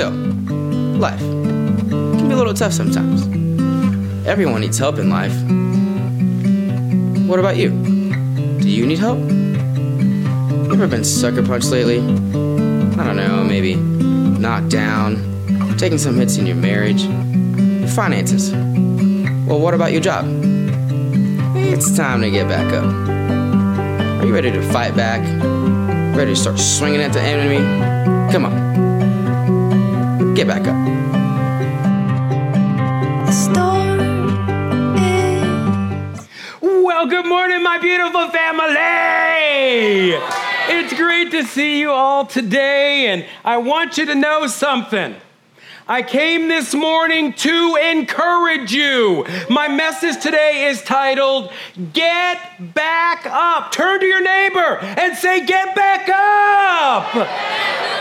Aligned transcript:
So, 0.00 0.08
life 0.08 1.20
can 1.20 2.26
be 2.26 2.32
a 2.32 2.36
little 2.38 2.54
tough 2.54 2.72
sometimes. 2.72 3.26
Everyone 4.26 4.62
needs 4.62 4.78
help 4.78 4.96
in 4.96 5.10
life. 5.10 5.34
What 7.28 7.38
about 7.38 7.58
you? 7.58 7.68
Do 7.68 8.70
you 8.70 8.86
need 8.86 8.98
help? 8.98 9.18
You 9.18 10.72
ever 10.72 10.86
been 10.86 11.04
sucker 11.04 11.42
punched 11.42 11.66
lately? 11.66 11.98
I 11.98 13.04
don't 13.04 13.16
know, 13.16 13.44
maybe 13.44 13.74
knocked 13.74 14.70
down, 14.70 15.76
taking 15.76 15.98
some 15.98 16.16
hits 16.16 16.38
in 16.38 16.46
your 16.46 16.56
marriage, 16.56 17.02
your 17.02 17.88
finances. 17.88 18.52
Well, 19.46 19.60
what 19.60 19.74
about 19.74 19.92
your 19.92 20.00
job? 20.00 20.24
It's 21.56 21.94
time 21.94 22.22
to 22.22 22.30
get 22.30 22.48
back 22.48 22.72
up. 22.72 22.90
Are 24.22 24.26
you 24.26 24.32
ready 24.32 24.50
to 24.50 24.62
fight 24.72 24.96
back? 24.96 25.20
Ready 26.16 26.32
to 26.32 26.40
start 26.40 26.58
swinging 26.58 27.02
at 27.02 27.12
the 27.12 27.20
enemy? 27.20 28.32
Come 28.32 28.46
on. 28.46 28.89
Get 30.34 30.46
back 30.46 30.66
up. 30.68 30.76
The 33.26 33.32
storm 33.32 34.00
is 34.96 36.28
Well, 36.62 37.06
good 37.06 37.26
morning, 37.26 37.62
my 37.64 37.78
beautiful 37.78 38.28
family. 38.28 38.76
It's 40.68 40.94
great 40.94 41.32
to 41.32 41.42
see 41.42 41.80
you 41.80 41.90
all 41.90 42.26
today, 42.26 43.08
and 43.08 43.26
I 43.44 43.56
want 43.56 43.98
you 43.98 44.06
to 44.06 44.14
know 44.14 44.46
something. 44.46 45.16
I 45.88 46.02
came 46.02 46.46
this 46.46 46.74
morning 46.74 47.32
to 47.32 47.76
encourage 47.90 48.72
you. 48.72 49.26
My 49.48 49.66
message 49.66 50.22
today 50.22 50.66
is 50.66 50.80
titled, 50.82 51.50
Get 51.92 52.38
Back 52.74 53.26
Up. 53.26 53.72
Turn 53.72 53.98
to 53.98 54.06
your 54.06 54.22
neighbor 54.22 54.78
and 54.78 55.16
say, 55.16 55.44
Get 55.44 55.74
back 55.74 56.08
up. 56.08 57.99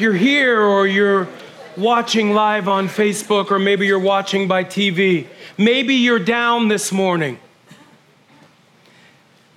You're 0.00 0.14
here 0.14 0.58
or 0.58 0.86
you're 0.86 1.28
watching 1.76 2.32
live 2.32 2.68
on 2.68 2.88
Facebook 2.88 3.50
or 3.50 3.58
maybe 3.58 3.86
you're 3.86 3.98
watching 3.98 4.48
by 4.48 4.64
TV, 4.64 5.26
maybe 5.58 5.96
you're 5.96 6.18
down 6.18 6.68
this 6.68 6.90
morning. 6.90 7.38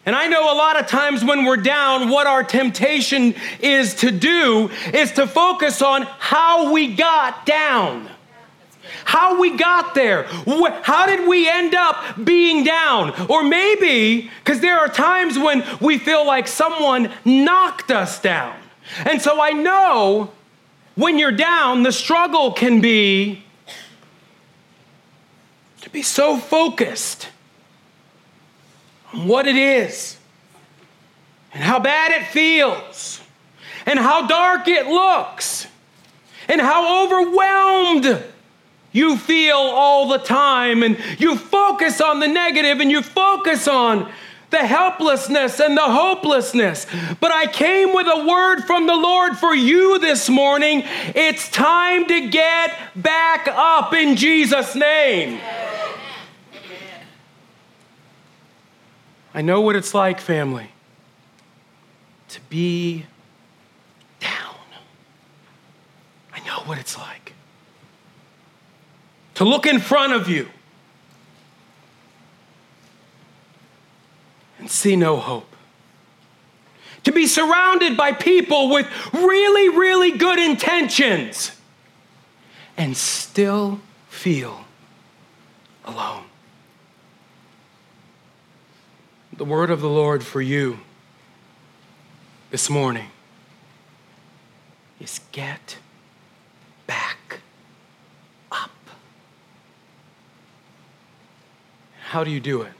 And 0.05 0.17
I 0.17 0.27
know 0.27 0.53
a 0.53 0.57
lot 0.57 0.77
of 0.77 0.87
times 0.87 1.23
when 1.23 1.45
we're 1.45 1.55
down, 1.55 2.09
what 2.09 2.27
our 2.27 2.43
temptation 2.43 3.35
is 3.61 3.95
to 3.95 4.11
do 4.11 4.69
is 4.93 5.13
to 5.13 5.27
focus 5.27 5.81
on 5.81 6.01
how 6.01 6.73
we 6.73 6.93
got 6.93 7.45
down. 7.45 8.09
How 9.05 9.39
we 9.39 9.55
got 9.55 9.95
there. 9.95 10.23
How 10.23 11.05
did 11.05 11.25
we 11.25 11.49
end 11.49 11.73
up 11.73 12.21
being 12.21 12.65
down? 12.65 13.13
Or 13.29 13.43
maybe, 13.43 14.29
because 14.43 14.59
there 14.59 14.77
are 14.77 14.89
times 14.89 15.39
when 15.39 15.63
we 15.79 15.97
feel 15.97 16.27
like 16.27 16.49
someone 16.49 17.13
knocked 17.23 17.91
us 17.91 18.19
down. 18.19 18.57
And 19.05 19.21
so 19.21 19.41
I 19.41 19.51
know 19.51 20.31
when 20.95 21.17
you're 21.17 21.31
down, 21.31 21.83
the 21.83 21.91
struggle 21.91 22.51
can 22.51 22.81
be 22.81 23.43
to 25.81 25.89
be 25.89 26.01
so 26.01 26.37
focused 26.37 27.29
on 29.13 29.27
what 29.27 29.47
it 29.47 29.55
is 29.55 30.17
and 31.53 31.63
how 31.63 31.79
bad 31.79 32.11
it 32.11 32.27
feels 32.27 33.21
and 33.85 33.99
how 33.99 34.27
dark 34.27 34.67
it 34.67 34.87
looks 34.87 35.67
and 36.47 36.61
how 36.61 37.05
overwhelmed 37.05 38.23
you 38.91 39.17
feel 39.17 39.55
all 39.55 40.07
the 40.07 40.19
time. 40.19 40.83
And 40.83 40.97
you 41.17 41.35
focus 41.35 41.99
on 41.99 42.19
the 42.19 42.27
negative 42.27 42.79
and 42.79 42.91
you 42.91 43.01
focus 43.01 43.67
on 43.67 44.11
the 44.53 44.65
helplessness 44.65 45.59
and 45.59 45.75
the 45.75 45.81
hopelessness. 45.81 46.87
But 47.19 47.31
I 47.31 47.47
came 47.47 47.93
with 47.93 48.07
a 48.07 48.25
word 48.25 48.61
from 48.61 48.87
the 48.87 48.95
Lord 48.95 49.37
for 49.37 49.53
you 49.53 49.99
this 49.99 50.29
morning. 50.29 50.83
It's 51.15 51.49
time 51.49 52.07
to 52.07 52.29
get 52.29 52.77
back 52.95 53.47
up 53.49 53.93
in 53.93 54.15
Jesus' 54.15 54.75
name. 54.75 55.41
I 59.35 59.41
know 59.41 59.61
what 59.61 59.75
it's 59.75 59.93
like, 59.93 60.21
family, 60.21 60.69
to 62.29 62.39
be 62.49 63.05
down. 64.19 64.55
I 66.31 66.39
know 66.45 66.59
what 66.65 66.77
it's 66.77 66.97
like. 66.97 67.33
To 69.35 69.43
look 69.43 69.65
in 69.65 69.79
front 69.79 70.13
of 70.13 70.29
you 70.29 70.47
and 74.63 74.71
see 74.71 74.95
no 74.95 75.17
hope. 75.17 75.53
To 77.03 77.11
be 77.11 77.27
surrounded 77.27 77.97
by 77.97 78.13
people 78.13 78.69
with 78.69 78.87
really, 79.11 79.67
really 79.67 80.17
good 80.17 80.39
intentions 80.39 81.51
and 82.77 82.95
still 82.95 83.81
feel 84.07 84.63
alone. 85.83 86.23
The 89.35 89.43
word 89.43 89.69
of 89.69 89.81
the 89.81 89.89
Lord 89.89 90.23
for 90.23 90.41
you 90.41 90.79
this 92.49 92.69
morning 92.69 93.07
is 95.01 95.19
get 95.33 95.77
back 96.87 97.41
up. 98.49 98.71
How 102.05 102.23
do 102.23 102.31
you 102.31 102.39
do 102.39 102.61
it? 102.61 102.71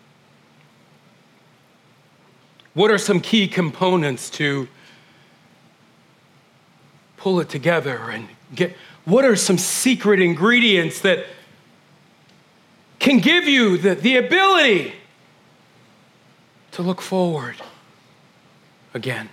What 2.73 2.91
are 2.91 2.97
some 2.97 3.19
key 3.19 3.47
components 3.47 4.29
to 4.31 4.67
pull 7.17 7.39
it 7.39 7.49
together 7.49 8.09
and 8.09 8.27
get 8.53 8.75
what 9.05 9.25
are 9.25 9.35
some 9.35 9.57
secret 9.57 10.21
ingredients 10.21 11.01
that 11.01 11.25
can 12.99 13.19
give 13.19 13.45
you 13.45 13.77
the, 13.77 13.95
the 13.95 14.15
ability 14.15 14.93
to 16.71 16.81
look 16.81 17.01
forward 17.01 17.55
again. 18.93 19.29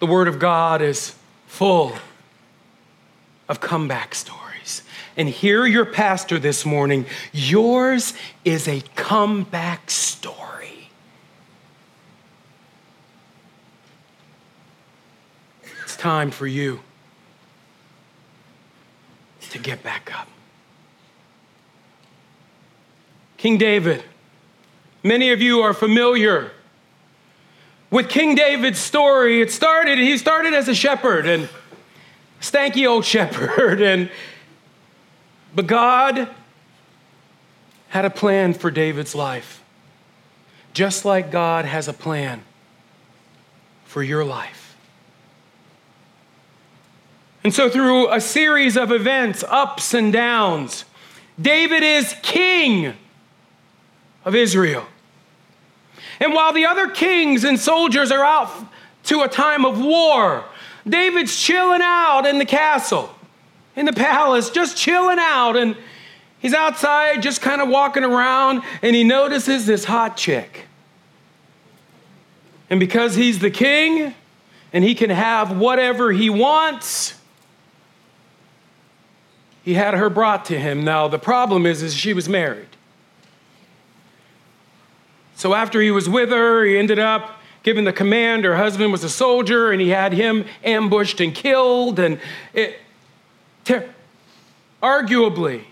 The 0.00 0.06
Word 0.06 0.28
of 0.28 0.38
God 0.38 0.82
is 0.82 1.14
full 1.46 1.94
of 3.48 3.60
comeback 3.60 4.14
stories. 4.14 4.82
And 5.16 5.28
here, 5.28 5.66
your 5.66 5.84
pastor 5.84 6.38
this 6.38 6.66
morning, 6.66 7.06
yours 7.32 8.12
is 8.44 8.68
a 8.68 8.82
comeback 8.94 9.90
story. 9.90 10.90
It's 15.62 15.72
time 15.98 16.30
for 16.30 16.46
you 16.46 16.80
to 19.50 19.58
get 19.58 19.82
back 19.82 20.10
up. 20.18 20.28
King 23.36 23.58
David 23.58 24.02
Many 25.02 25.30
of 25.30 25.40
you 25.40 25.60
are 25.60 25.72
familiar 25.72 26.50
with 27.90 28.08
King 28.08 28.34
David's 28.34 28.80
story. 28.80 29.40
It 29.40 29.52
started, 29.52 29.98
he 29.98 30.18
started 30.18 30.54
as 30.54 30.68
a 30.68 30.74
shepherd 30.74 31.24
and 31.26 31.48
stanky 32.40 32.86
old 32.86 33.04
shepherd 33.06 33.80
and 33.80 34.10
but 35.54 35.66
God 35.66 36.28
had 37.88 38.04
a 38.04 38.10
plan 38.10 38.52
for 38.52 38.70
David's 38.70 39.14
life. 39.14 39.62
Just 40.74 41.04
like 41.04 41.30
God 41.30 41.64
has 41.64 41.88
a 41.88 41.94
plan 41.94 42.42
for 43.86 44.02
your 44.02 44.24
life. 44.24 44.67
And 47.44 47.54
so 47.54 47.70
through 47.70 48.12
a 48.12 48.20
series 48.20 48.76
of 48.76 48.90
events, 48.90 49.44
ups 49.48 49.94
and 49.94 50.12
downs, 50.12 50.84
David 51.40 51.82
is 51.82 52.14
king 52.22 52.94
of 54.24 54.34
Israel. 54.34 54.86
And 56.20 56.34
while 56.34 56.52
the 56.52 56.66
other 56.66 56.88
kings 56.88 57.44
and 57.44 57.58
soldiers 57.58 58.10
are 58.10 58.24
out 58.24 58.50
to 59.04 59.22
a 59.22 59.28
time 59.28 59.64
of 59.64 59.80
war, 59.80 60.44
David's 60.86 61.36
chilling 61.40 61.80
out 61.82 62.26
in 62.26 62.38
the 62.38 62.44
castle, 62.44 63.14
in 63.76 63.86
the 63.86 63.92
palace, 63.92 64.50
just 64.50 64.76
chilling 64.76 65.18
out. 65.18 65.56
And 65.56 65.76
he's 66.40 66.54
outside, 66.54 67.22
just 67.22 67.40
kind 67.40 67.62
of 67.62 67.68
walking 67.68 68.04
around, 68.04 68.62
and 68.82 68.96
he 68.96 69.04
notices 69.04 69.64
this 69.66 69.84
hot 69.84 70.16
chick. 70.16 70.66
And 72.68 72.80
because 72.80 73.14
he's 73.14 73.38
the 73.38 73.50
king 73.50 74.14
and 74.72 74.84
he 74.84 74.94
can 74.94 75.10
have 75.10 75.56
whatever 75.56 76.12
he 76.12 76.28
wants, 76.28 77.17
he 79.68 79.74
had 79.74 79.92
her 79.92 80.08
brought 80.08 80.46
to 80.46 80.58
him. 80.58 80.82
Now, 80.82 81.08
the 81.08 81.18
problem 81.18 81.66
is, 81.66 81.82
is 81.82 81.94
she 81.94 82.14
was 82.14 82.26
married. 82.26 82.70
So 85.36 85.52
after 85.52 85.82
he 85.82 85.90
was 85.90 86.08
with 86.08 86.30
her, 86.30 86.64
he 86.64 86.78
ended 86.78 86.98
up 86.98 87.38
giving 87.62 87.84
the 87.84 87.92
command. 87.92 88.46
Her 88.46 88.56
husband 88.56 88.92
was 88.92 89.04
a 89.04 89.10
soldier, 89.10 89.70
and 89.70 89.78
he 89.78 89.90
had 89.90 90.14
him 90.14 90.46
ambushed 90.64 91.20
and 91.20 91.34
killed. 91.34 91.98
And 91.98 92.18
it, 92.54 92.78
ter- 93.64 93.90
arguably, 94.82 95.64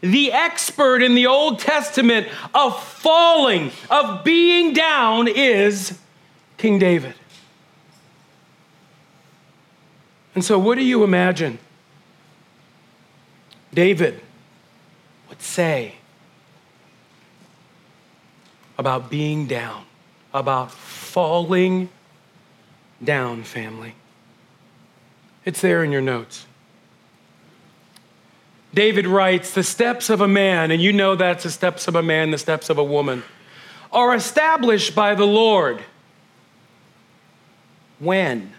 the 0.00 0.30
expert 0.30 1.02
in 1.02 1.16
the 1.16 1.26
Old 1.26 1.58
Testament 1.58 2.28
of 2.54 2.80
falling, 2.80 3.72
of 3.90 4.22
being 4.22 4.72
down, 4.72 5.26
is 5.26 5.98
King 6.58 6.78
David. 6.78 7.14
And 10.36 10.44
so, 10.44 10.60
what 10.60 10.78
do 10.78 10.84
you 10.84 11.02
imagine 11.02 11.58
David 13.74 14.20
would 15.28 15.40
say 15.40 15.94
about 18.78 19.10
being 19.10 19.46
down, 19.46 19.84
about 20.34 20.70
falling 20.70 21.88
down, 23.02 23.42
family? 23.42 23.94
It's 25.44 25.60
there 25.60 25.82
in 25.82 25.90
your 25.90 26.02
notes. 26.02 26.46
David 28.74 29.06
writes, 29.06 29.52
The 29.52 29.62
steps 29.62 30.10
of 30.10 30.20
a 30.20 30.28
man, 30.28 30.70
and 30.70 30.80
you 30.80 30.92
know 30.92 31.14
that's 31.14 31.44
the 31.44 31.50
steps 31.50 31.88
of 31.88 31.94
a 31.94 32.02
man, 32.02 32.30
the 32.30 32.38
steps 32.38 32.70
of 32.70 32.78
a 32.78 32.84
woman, 32.84 33.22
are 33.90 34.14
established 34.14 34.94
by 34.94 35.14
the 35.14 35.26
Lord. 35.26 35.82
When? 37.98 38.52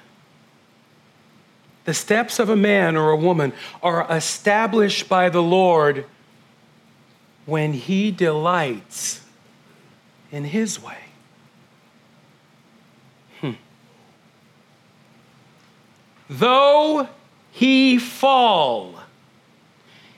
The 1.86 1.94
steps 1.94 2.40
of 2.40 2.50
a 2.50 2.56
man 2.56 2.96
or 2.96 3.12
a 3.12 3.18
woman 3.18 3.54
are 3.82 4.08
established 4.10 5.10
by 5.10 5.30
the 5.30 5.44
Lord 5.44 6.06
when 7.46 7.74
he 7.74 8.10
delights 8.12 9.22
in 10.32 10.46
his 10.46 10.82
way. 10.82 10.98
Hmm. 13.42 13.52
Though 16.30 17.10
he 17.52 17.98
fall, 17.98 19.03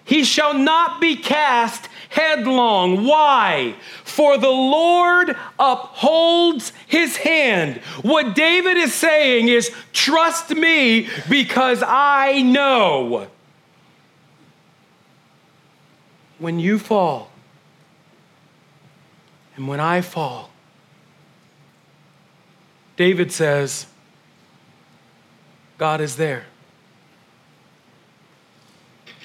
he 0.06 0.24
shall 0.24 0.54
not 0.54 1.02
be 1.02 1.16
cast 1.16 1.90
headlong. 2.10 3.06
Why? 3.06 3.76
For 4.04 4.38
the 4.38 4.48
Lord 4.48 5.36
upholds 5.60 6.72
his 6.88 7.18
hand. 7.18 7.78
What 8.04 8.36
David 8.36 8.78
is 8.78 8.94
saying 8.94 9.48
is, 9.48 9.72
trust 9.92 10.52
me 10.52 11.10
because 11.28 11.84
I 11.86 12.42
know. 12.44 13.28
When 16.38 16.60
you 16.60 16.80
fall, 16.80 17.32
and 19.56 19.68
when 19.68 19.80
I 19.80 20.02
fall, 20.02 20.50
David 22.96 23.32
says, 23.32 23.88
God 25.78 26.00
is 26.00 26.16
there. 26.16 26.46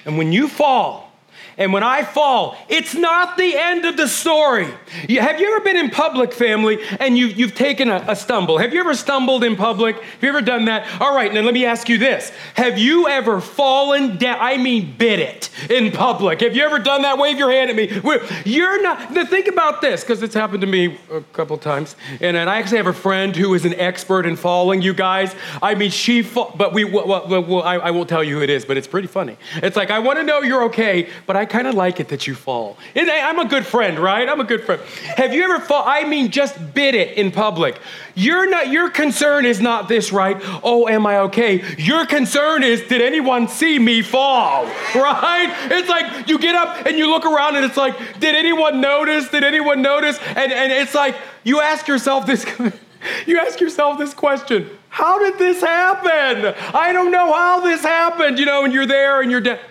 And 0.05 0.17
when 0.17 0.31
you 0.31 0.47
fall, 0.47 1.10
and 1.57 1.73
when 1.73 1.83
I 1.83 2.03
fall, 2.03 2.57
it's 2.69 2.95
not 2.95 3.37
the 3.37 3.57
end 3.57 3.85
of 3.85 3.97
the 3.97 4.07
story. 4.07 4.65
have 4.65 5.39
you 5.39 5.55
ever 5.55 5.63
been 5.63 5.77
in 5.77 5.89
public, 5.89 6.33
family, 6.33 6.79
and 6.99 7.17
you've, 7.17 7.37
you've 7.37 7.55
taken 7.55 7.89
a, 7.89 8.03
a 8.07 8.15
stumble? 8.15 8.57
Have 8.57 8.73
you 8.73 8.79
ever 8.79 8.93
stumbled 8.93 9.43
in 9.43 9.55
public? 9.55 10.01
Have 10.01 10.23
you 10.23 10.29
ever 10.29 10.41
done 10.41 10.65
that? 10.65 11.01
All 11.01 11.15
right, 11.15 11.33
now 11.33 11.41
let 11.41 11.53
me 11.53 11.65
ask 11.65 11.89
you 11.89 11.97
this 11.97 12.31
Have 12.55 12.77
you 12.77 13.07
ever 13.07 13.41
fallen 13.41 14.17
down? 14.17 14.37
I 14.39 14.57
mean, 14.57 14.95
bit 14.97 15.19
it 15.19 15.49
in 15.69 15.91
public. 15.91 16.41
Have 16.41 16.55
you 16.55 16.63
ever 16.63 16.79
done 16.79 17.01
that? 17.03 17.17
Wave 17.17 17.37
your 17.37 17.51
hand 17.51 17.69
at 17.69 17.75
me. 17.75 18.01
You're 18.45 18.81
not, 18.81 19.11
now 19.11 19.25
think 19.25 19.47
about 19.47 19.81
this, 19.81 20.01
because 20.01 20.23
it's 20.23 20.33
happened 20.33 20.61
to 20.61 20.67
me 20.67 20.97
a 21.11 21.21
couple 21.33 21.57
times. 21.57 21.95
And, 22.19 22.37
and 22.37 22.49
I 22.49 22.57
actually 22.59 22.77
have 22.77 22.87
a 22.87 22.93
friend 22.93 23.35
who 23.35 23.53
is 23.53 23.65
an 23.65 23.73
expert 23.75 24.25
in 24.25 24.35
falling, 24.35 24.81
you 24.81 24.93
guys. 24.93 25.35
I 25.61 25.75
mean, 25.75 25.91
she, 25.91 26.21
fall, 26.21 26.53
but 26.55 26.73
we, 26.73 26.83
well, 26.83 27.07
well, 27.07 27.43
well, 27.43 27.63
I, 27.63 27.75
I 27.75 27.91
won't 27.91 28.09
tell 28.09 28.23
you 28.23 28.37
who 28.37 28.41
it 28.41 28.49
is, 28.49 28.65
but 28.65 28.77
it's 28.77 28.87
pretty 28.87 29.07
funny. 29.07 29.37
It's 29.55 29.75
like, 29.75 29.91
I 29.91 29.99
want 29.99 30.19
to 30.19 30.23
know 30.23 30.41
you're 30.41 30.63
okay, 30.63 31.09
but 31.27 31.35
I 31.35 31.40
kind 31.45 31.67
of 31.67 31.75
like 31.75 31.99
it 31.99 32.09
that 32.09 32.27
you 32.27 32.35
fall. 32.35 32.77
I'm 32.95 33.39
a 33.39 33.45
good 33.45 33.65
friend, 33.65 33.99
right? 33.99 34.27
I'm 34.27 34.39
a 34.39 34.43
good 34.43 34.63
friend. 34.63 34.81
Have 35.17 35.33
you 35.33 35.43
ever 35.43 35.59
fall? 35.59 35.83
I 35.85 36.03
mean, 36.03 36.31
just 36.31 36.73
bit 36.73 36.95
it 36.95 37.17
in 37.17 37.31
public. 37.31 37.79
You're 38.15 38.49
not, 38.49 38.69
your 38.69 38.89
concern 38.89 39.45
is 39.45 39.61
not 39.61 39.87
this, 39.87 40.11
right? 40.11 40.37
Oh, 40.63 40.87
am 40.87 41.05
I 41.05 41.19
okay? 41.19 41.75
Your 41.77 42.05
concern 42.05 42.63
is, 42.63 42.81
did 42.81 43.01
anyone 43.01 43.47
see 43.47 43.79
me 43.79 44.01
fall, 44.01 44.65
right? 44.95 45.47
It's 45.71 45.89
like 45.89 46.27
you 46.27 46.37
get 46.37 46.55
up 46.55 46.85
and 46.85 46.97
you 46.97 47.09
look 47.09 47.25
around 47.25 47.55
and 47.55 47.65
it's 47.65 47.77
like, 47.77 47.95
did 48.19 48.35
anyone 48.35 48.81
notice? 48.81 49.29
Did 49.29 49.43
anyone 49.43 49.81
notice? 49.81 50.19
And, 50.35 50.51
and 50.51 50.71
it's 50.71 50.93
like, 50.93 51.15
you 51.43 51.61
ask 51.61 51.87
yourself 51.87 52.25
this, 52.25 52.45
you 53.25 53.39
ask 53.39 53.59
yourself 53.59 53.97
this 53.97 54.13
question. 54.13 54.69
How 54.89 55.19
did 55.19 55.37
this 55.37 55.61
happen? 55.61 56.53
I 56.75 56.91
don't 56.91 57.11
know 57.11 57.31
how 57.33 57.61
this 57.61 57.81
happened, 57.81 58.37
you 58.37 58.45
know, 58.45 58.65
and 58.65 58.73
you're 58.73 58.85
there 58.85 59.21
and 59.21 59.31
you're 59.31 59.39
dead. 59.39 59.61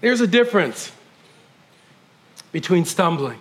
There's 0.00 0.20
a 0.20 0.26
difference 0.26 0.92
between 2.52 2.84
stumbling 2.84 3.38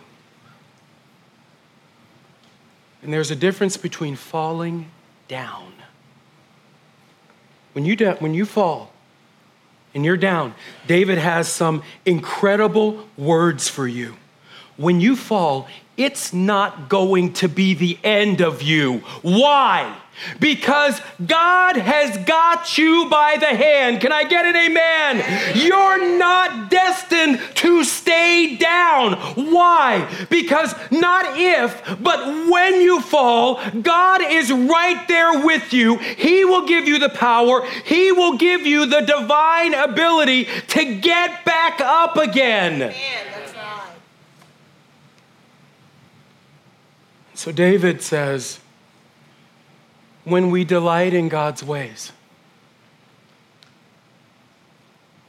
and 3.02 3.14
there's 3.14 3.32
a 3.32 3.36
difference 3.36 3.78
between 3.78 4.16
falling 4.16 4.90
down. 5.28 5.74
When 7.74 7.86
you, 7.86 7.96
da- 7.96 8.16
when 8.16 8.34
you 8.34 8.46
fall 8.46 8.92
and 9.94 10.04
you're 10.04 10.18
down, 10.18 10.54
David 10.88 11.18
has 11.18 11.48
some 11.48 11.84
incredible 12.06 13.08
words 13.18 13.70
for 13.70 13.88
you. 13.88 14.16
When 14.76 15.00
you 15.02 15.16
fall, 15.16 15.68
it's 15.98 16.34
not 16.34 16.90
going 16.90 17.34
to 17.34 17.48
be 17.48 17.74
the 17.74 17.98
end 18.04 18.42
of 18.42 18.62
you. 18.62 19.00
Why? 19.22 19.98
Because 20.40 21.02
God 21.26 21.78
has 21.78 22.18
got 22.26 22.78
you 22.78 23.08
by 23.10 23.38
the 23.40 23.48
hand. 23.48 24.02
Can 24.02 24.12
I 24.12 24.24
get 24.24 24.46
an 24.46 24.56
amen? 24.56 25.56
You're 25.56 26.18
not 26.18 26.70
destined 26.70 27.40
to 27.56 27.84
stay 27.84 28.56
down. 28.56 29.14
Why? 29.52 30.08
Because 30.30 30.74
not 30.92 31.38
if, 31.38 31.82
but 32.02 32.50
when 32.50 32.82
you 32.82 33.02
fall, 33.02 33.60
God 33.82 34.22
is 34.22 34.52
right 34.52 35.08
there 35.08 35.46
with 35.46 35.74
you. 35.74 35.98
He 35.98 36.46
will 36.46 36.66
give 36.66 36.88
you 36.88 37.00
the 37.00 37.10
power, 37.10 37.66
He 37.86 38.12
will 38.12 38.38
give 38.38 38.66
you 38.66 38.86
the 38.86 39.02
divine 39.02 39.74
ability 39.74 40.48
to 40.70 40.96
get 40.96 41.46
back 41.46 41.80
up 41.82 42.18
again. 42.18 42.80
Man, 42.80 42.92
right. 42.92 43.92
So 47.34 47.52
David 47.52 48.02
says, 48.02 48.60
when 50.24 50.52
we 50.52 50.64
delight 50.64 51.14
in 51.14 51.30
God's 51.30 51.64
ways. 51.64 52.12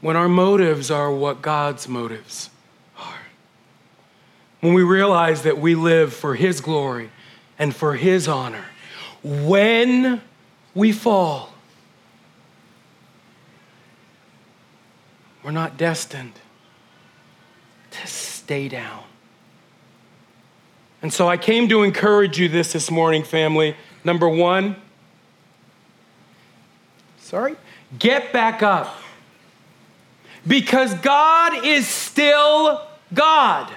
When 0.00 0.16
our 0.16 0.28
motives 0.28 0.90
are 0.90 1.12
what 1.12 1.42
God's 1.42 1.87
motives 1.88 2.50
are. 2.99 3.18
When 4.61 4.75
we 4.75 4.82
realize 4.82 5.42
that 5.42 5.59
we 5.59 5.75
live 5.75 6.12
for 6.12 6.35
His 6.35 6.61
glory 6.61 7.11
and 7.59 7.75
for 7.75 7.94
His 7.94 8.26
honor. 8.26 8.64
When 9.23 10.23
we 10.75 10.92
fall, 10.92 11.52
we're 15.42 15.50
not 15.50 15.76
destined 15.76 16.35
to 17.90 18.06
stay 18.06 18.68
down. 18.68 19.04
And 21.02 21.12
so 21.12 21.28
I 21.28 21.37
came 21.37 21.68
to 21.68 21.82
encourage 21.82 22.38
you 22.38 22.49
this 22.49 22.73
this 22.73 22.90
morning, 22.90 23.25
family. 23.25 23.75
Number 24.04 24.28
one, 24.28 24.76
sorry, 27.19 27.57
get 27.99 28.33
back 28.33 28.62
up. 28.62 28.97
Because 30.47 30.95
God 30.95 31.66
is 31.66 31.87
still 31.87 32.83
God. 33.12 33.71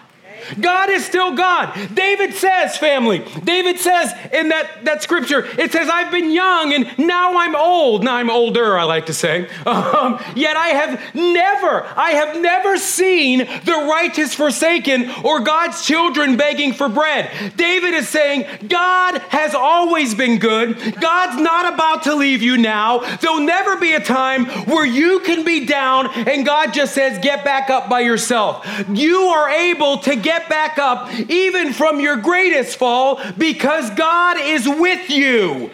God 0.60 0.90
is 0.90 1.06
still 1.06 1.36
God. 1.36 1.74
David 1.94 2.34
says, 2.34 2.78
family, 2.78 3.24
David 3.44 3.80
says 3.80 4.12
in 4.32 4.50
that, 4.50 4.86
that 4.86 5.04
scripture, 5.04 5.46
it 5.60 5.72
says, 5.72 5.90
I've 5.90 6.12
been 6.12 6.32
young 6.32 6.74
and 6.74 6.98
now 6.98 7.38
I'm 7.38 7.56
old. 7.56 8.04
Now 8.04 8.16
I'm 8.16 8.30
older, 8.30 8.78
I 8.78 8.84
like 8.84 9.08
to 9.08 9.14
say. 9.14 9.50
Um, 9.94 10.20
yet 10.36 10.56
I 10.56 10.68
have 10.70 11.16
never, 11.16 11.84
I 11.96 12.12
have 12.12 12.42
never 12.42 12.78
seen 12.78 13.40
the 13.40 13.88
righteous 13.90 14.34
forsaken 14.34 15.10
or 15.24 15.40
God's 15.40 15.86
children 15.86 16.38
begging 16.38 16.74
for 16.74 16.90
bread. 16.90 17.32
David 17.56 17.94
is 17.94 18.08
saying, 18.08 18.46
God 18.68 19.20
has 19.30 19.56
always 19.56 20.16
been 20.16 20.40
good. 20.40 20.78
God's 21.00 21.42
not 21.42 21.74
about 21.74 22.04
to 22.04 22.16
leave 22.16 22.42
you 22.42 22.58
now. 22.58 23.00
There'll 23.18 23.40
never 23.40 23.78
be 23.78 23.94
a 23.94 24.00
time 24.00 24.46
where 24.66 24.86
you 24.86 25.22
can 25.22 25.44
be 25.44 25.66
down 25.66 26.08
and 26.28 26.46
God 26.46 26.74
just 26.74 26.94
says, 26.94 27.20
get 27.20 27.44
back 27.44 27.70
up 27.70 27.90
by 27.90 28.02
yourself. 28.02 28.66
You 28.90 29.18
are 29.20 29.50
able 29.50 29.98
to 30.00 30.16
get 30.24 30.50
back 30.50 30.78
up 30.78 31.14
even 31.30 31.74
from 31.74 32.00
your 32.00 32.16
greatest 32.16 32.78
fall 32.78 33.22
because 33.38 33.90
God 33.92 34.38
is 34.40 34.68
with 34.68 35.10
you. 35.10 35.70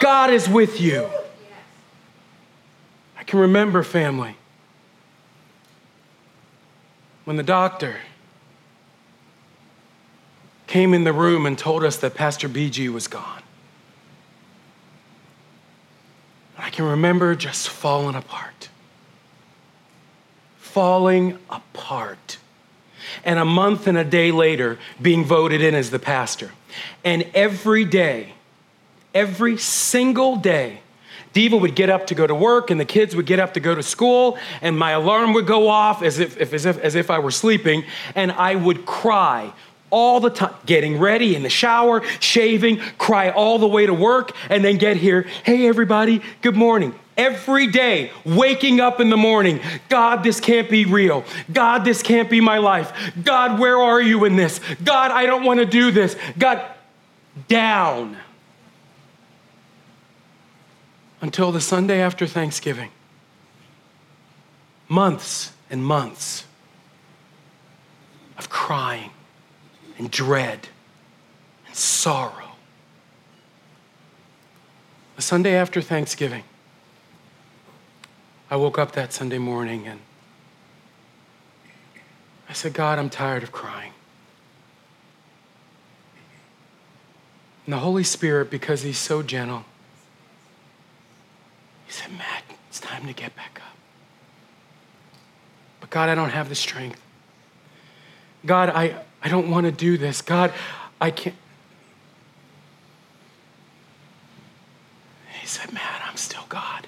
God 0.00 0.30
is 0.30 0.48
with 0.48 0.80
you. 0.80 1.08
I 3.16 3.24
can 3.24 3.38
remember, 3.38 3.82
family, 3.82 4.36
when 7.24 7.36
the 7.36 7.42
doctor 7.42 7.96
came 10.66 10.94
in 10.94 11.04
the 11.04 11.12
room 11.12 11.46
and 11.46 11.58
told 11.58 11.82
us 11.82 11.96
that 11.96 12.14
Pastor 12.14 12.48
BG 12.48 12.92
was 12.92 13.08
gone. 13.08 13.42
I 16.56 16.70
can 16.70 16.84
remember 16.84 17.34
just 17.34 17.68
falling 17.68 18.14
apart. 18.14 18.68
Falling 20.58 21.38
apart 21.48 22.38
and 23.24 23.38
a 23.38 23.44
month 23.44 23.86
and 23.86 23.98
a 23.98 24.04
day 24.04 24.30
later 24.30 24.78
being 25.00 25.24
voted 25.24 25.60
in 25.60 25.74
as 25.74 25.90
the 25.90 25.98
pastor. 25.98 26.52
And 27.04 27.26
every 27.34 27.84
day, 27.84 28.34
every 29.14 29.56
single 29.56 30.36
day, 30.36 30.80
Diva 31.32 31.56
would 31.56 31.74
get 31.74 31.90
up 31.90 32.06
to 32.08 32.14
go 32.14 32.26
to 32.26 32.34
work, 32.34 32.70
and 32.70 32.80
the 32.80 32.84
kids 32.84 33.14
would 33.14 33.26
get 33.26 33.38
up 33.38 33.54
to 33.54 33.60
go 33.60 33.74
to 33.74 33.82
school, 33.82 34.38
and 34.62 34.78
my 34.78 34.92
alarm 34.92 35.34
would 35.34 35.46
go 35.46 35.68
off 35.68 36.02
as 36.02 36.18
if, 36.18 36.36
as 36.38 36.64
if, 36.64 36.78
as 36.78 36.94
if 36.94 37.10
I 37.10 37.18
were 37.18 37.30
sleeping, 37.30 37.84
and 38.14 38.32
I 38.32 38.54
would 38.54 38.86
cry 38.86 39.52
all 39.90 40.20
the 40.20 40.30
time, 40.30 40.54
getting 40.66 40.98
ready 40.98 41.34
in 41.34 41.42
the 41.42 41.48
shower, 41.48 42.02
shaving, 42.20 42.78
cry 42.98 43.30
all 43.30 43.58
the 43.58 43.66
way 43.66 43.86
to 43.86 43.94
work, 43.94 44.34
and 44.50 44.64
then 44.64 44.76
get 44.76 44.96
here. 44.96 45.22
Hey, 45.44 45.66
everybody, 45.68 46.22
good 46.42 46.56
morning. 46.56 46.94
Every 47.18 47.66
day, 47.66 48.12
waking 48.24 48.80
up 48.80 49.00
in 49.00 49.10
the 49.10 49.16
morning, 49.16 49.60
God, 49.88 50.22
this 50.22 50.38
can't 50.38 50.70
be 50.70 50.84
real. 50.84 51.24
God, 51.52 51.84
this 51.84 52.00
can't 52.00 52.30
be 52.30 52.40
my 52.40 52.58
life. 52.58 53.12
God, 53.24 53.58
where 53.58 53.76
are 53.76 54.00
you 54.00 54.24
in 54.24 54.36
this? 54.36 54.60
God, 54.84 55.10
I 55.10 55.26
don't 55.26 55.42
want 55.42 55.58
to 55.58 55.66
do 55.66 55.90
this. 55.90 56.16
God, 56.38 56.64
down 57.48 58.16
until 61.20 61.50
the 61.50 61.60
Sunday 61.60 62.00
after 62.00 62.26
Thanksgiving. 62.26 62.90
Months 64.88 65.52
and 65.68 65.84
months 65.84 66.44
of 68.38 68.48
crying 68.48 69.10
and 69.98 70.10
dread 70.10 70.68
and 71.66 71.74
sorrow. 71.74 72.52
The 75.16 75.22
Sunday 75.22 75.56
after 75.56 75.82
Thanksgiving, 75.82 76.44
I 78.50 78.56
woke 78.56 78.78
up 78.78 78.92
that 78.92 79.12
Sunday 79.12 79.38
morning 79.38 79.86
and 79.86 80.00
I 82.48 82.52
said, 82.54 82.72
God, 82.72 82.98
I'm 82.98 83.10
tired 83.10 83.42
of 83.42 83.52
crying. 83.52 83.92
And 87.66 87.74
the 87.74 87.78
Holy 87.78 88.04
Spirit, 88.04 88.50
because 88.50 88.82
He's 88.82 88.96
so 88.98 89.22
gentle, 89.22 89.64
He 91.86 91.92
said, 91.92 92.10
Matt, 92.16 92.44
it's 92.68 92.80
time 92.80 93.06
to 93.06 93.12
get 93.12 93.36
back 93.36 93.60
up. 93.62 93.76
But 95.80 95.90
God, 95.90 96.08
I 96.08 96.14
don't 96.14 96.30
have 96.30 96.48
the 96.48 96.54
strength. 96.54 97.00
God, 98.46 98.70
I, 98.70 99.02
I 99.22 99.28
don't 99.28 99.50
want 99.50 99.66
to 99.66 99.72
do 99.72 99.98
this. 99.98 100.22
God, 100.22 100.52
I 101.00 101.10
can't. 101.10 101.36
He 105.40 105.46
said, 105.46 105.72
Matt, 105.72 106.02
I'm 106.06 106.16
still 106.16 106.44
God. 106.48 106.86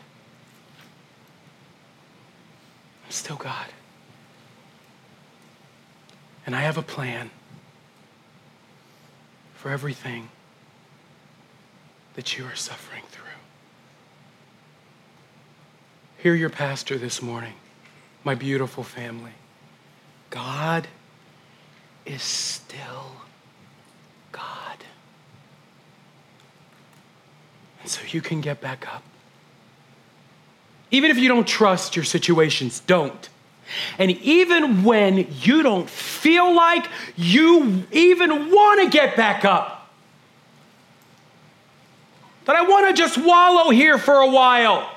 I'm 3.05 3.09
still 3.21 3.37
God. 3.37 3.67
And 6.47 6.57
I 6.57 6.63
have 6.63 6.79
a 6.79 6.83
plan 6.83 7.31
for 9.55 9.71
everything 9.71 10.31
that 12.15 12.39
you 12.39 12.47
are 12.47 12.57
suffering 12.57 13.03
through. 13.11 13.25
Hear 16.17 16.35
your 16.35 16.49
pastor 16.49 16.97
this 16.97 17.21
morning, 17.21 17.53
my 18.25 18.35
beautiful 18.35 18.83
family. 18.83 19.33
God 20.31 20.89
is 22.07 22.23
still 22.23 23.13
God. 24.33 24.79
And 27.83 27.91
so 27.91 28.01
you 28.09 28.23
can 28.23 28.41
get 28.41 28.63
back 28.63 28.93
up. 28.93 29.03
Even 30.91 31.11
if 31.11 31.19
you 31.19 31.29
don't 31.29 31.47
trust 31.47 31.97
your 31.97 32.05
situations, 32.05 32.81
don't. 32.81 33.29
And 33.99 34.11
even 34.11 34.83
when 34.83 35.29
you 35.43 35.63
don't 35.63 35.89
feel 35.89 36.55
like 36.55 36.87
you 37.17 37.85
even 37.93 38.51
want 38.51 38.83
to 38.83 38.91
get 38.91 39.17
back 39.17 39.45
up, 39.45 39.89
that 42.47 42.57
I 42.57 42.63
want 42.63 42.89
to 42.89 43.01
just 43.01 43.17
wallow 43.17 43.71
here 43.71 43.99
for 43.99 44.15
a 44.15 44.29
while, 44.29 44.91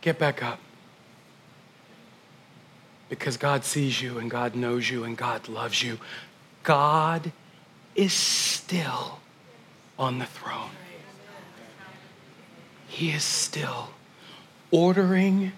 get 0.00 0.18
back 0.18 0.42
up. 0.42 0.60
Because 3.08 3.36
God 3.36 3.64
sees 3.64 4.00
you 4.00 4.18
and 4.18 4.30
God 4.30 4.54
knows 4.54 4.88
you 4.88 5.02
and 5.02 5.16
God 5.16 5.48
loves 5.48 5.82
you. 5.82 5.98
God 6.62 7.32
is 7.96 8.12
still 8.12 9.18
on 9.98 10.20
the 10.20 10.26
throne. 10.26 10.70
He 13.00 13.12
is 13.12 13.24
still 13.24 13.88
ordering 14.70 15.52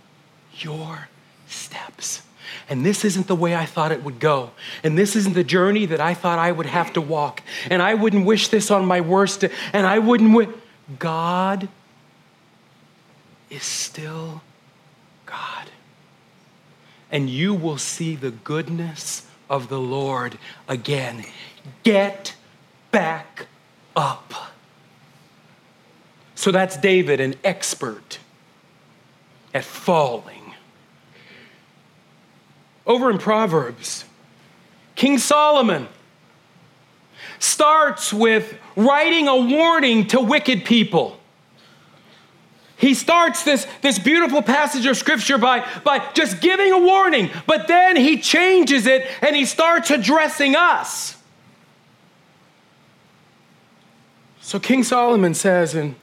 your 0.58 1.08
steps. 1.48 2.22
And 2.68 2.86
this 2.86 3.04
isn't 3.04 3.26
the 3.26 3.34
way 3.34 3.56
I 3.56 3.66
thought 3.66 3.90
it 3.90 4.04
would 4.04 4.20
go. 4.20 4.52
And 4.84 4.96
this 4.96 5.16
isn't 5.16 5.32
the 5.32 5.42
journey 5.42 5.84
that 5.86 6.00
I 6.00 6.14
thought 6.14 6.38
I 6.38 6.52
would 6.52 6.66
have 6.66 6.92
to 6.92 7.00
walk. 7.00 7.42
And 7.68 7.82
I 7.82 7.94
wouldn't 7.94 8.26
wish 8.26 8.46
this 8.46 8.70
on 8.70 8.86
my 8.86 9.00
worst. 9.00 9.44
And 9.72 9.84
I 9.88 9.98
wouldn't 9.98 10.32
wish. 10.32 10.50
God 11.00 11.68
is 13.50 13.64
still 13.64 14.42
God. 15.26 15.68
And 17.10 17.28
you 17.28 17.54
will 17.54 17.76
see 17.76 18.14
the 18.14 18.30
goodness 18.30 19.26
of 19.50 19.68
the 19.68 19.80
Lord 19.80 20.38
again. 20.68 21.24
Get 21.82 22.36
back 22.92 23.48
up. 23.96 24.32
So 26.42 26.50
that's 26.50 26.76
David, 26.76 27.20
an 27.20 27.36
expert 27.44 28.18
at 29.54 29.62
falling. 29.62 30.54
Over 32.84 33.12
in 33.12 33.18
Proverbs, 33.18 34.04
King 34.96 35.18
Solomon 35.18 35.86
starts 37.38 38.12
with 38.12 38.58
writing 38.74 39.28
a 39.28 39.36
warning 39.36 40.08
to 40.08 40.20
wicked 40.20 40.64
people. 40.64 41.20
He 42.76 42.94
starts 42.94 43.44
this, 43.44 43.64
this 43.80 44.00
beautiful 44.00 44.42
passage 44.42 44.84
of 44.86 44.96
scripture 44.96 45.38
by, 45.38 45.64
by 45.84 46.00
just 46.12 46.40
giving 46.40 46.72
a 46.72 46.78
warning, 46.80 47.30
but 47.46 47.68
then 47.68 47.94
he 47.94 48.18
changes 48.18 48.88
it 48.88 49.06
and 49.20 49.36
he 49.36 49.44
starts 49.44 49.92
addressing 49.92 50.56
us. 50.56 51.16
So 54.40 54.58
King 54.58 54.82
Solomon 54.82 55.34
says 55.34 55.76
in 55.76 55.94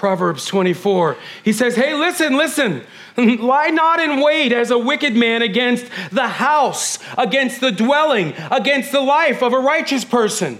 Proverbs 0.00 0.46
24. 0.46 1.18
He 1.44 1.52
says, 1.52 1.76
Hey, 1.76 1.92
listen, 1.92 2.34
listen. 2.34 2.84
Lie 3.18 3.68
not 3.68 4.00
in 4.00 4.22
wait 4.22 4.50
as 4.50 4.70
a 4.70 4.78
wicked 4.78 5.14
man 5.14 5.42
against 5.42 5.84
the 6.10 6.26
house, 6.26 6.98
against 7.18 7.60
the 7.60 7.70
dwelling, 7.70 8.32
against 8.50 8.92
the 8.92 9.02
life 9.02 9.42
of 9.42 9.52
a 9.52 9.58
righteous 9.58 10.06
person. 10.06 10.58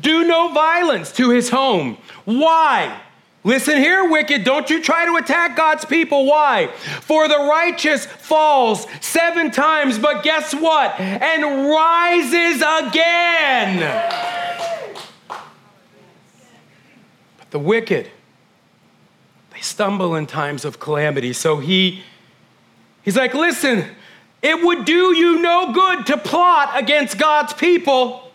Do 0.00 0.26
no 0.26 0.54
violence 0.54 1.12
to 1.12 1.28
his 1.28 1.50
home. 1.50 1.98
Why? 2.24 2.98
Listen 3.44 3.76
here, 3.76 4.08
wicked. 4.08 4.42
Don't 4.42 4.70
you 4.70 4.82
try 4.82 5.04
to 5.04 5.16
attack 5.16 5.54
God's 5.54 5.84
people. 5.84 6.24
Why? 6.24 6.68
For 7.02 7.28
the 7.28 7.36
righteous 7.36 8.06
falls 8.06 8.86
seven 9.02 9.50
times, 9.50 9.98
but 9.98 10.22
guess 10.22 10.54
what? 10.54 10.98
And 10.98 11.68
rises 11.68 12.62
again. 12.62 13.80
But 17.38 17.50
the 17.50 17.58
wicked, 17.58 18.10
stumble 19.60 20.14
in 20.16 20.26
times 20.26 20.64
of 20.64 20.78
calamity. 20.78 21.32
So 21.32 21.58
he 21.58 22.02
he's 23.02 23.16
like, 23.16 23.34
"Listen, 23.34 23.84
it 24.42 24.62
would 24.62 24.84
do 24.84 25.16
you 25.16 25.40
no 25.40 25.72
good 25.72 26.06
to 26.06 26.16
plot 26.16 26.70
against 26.74 27.18
God's 27.18 27.52
people." 27.52 28.27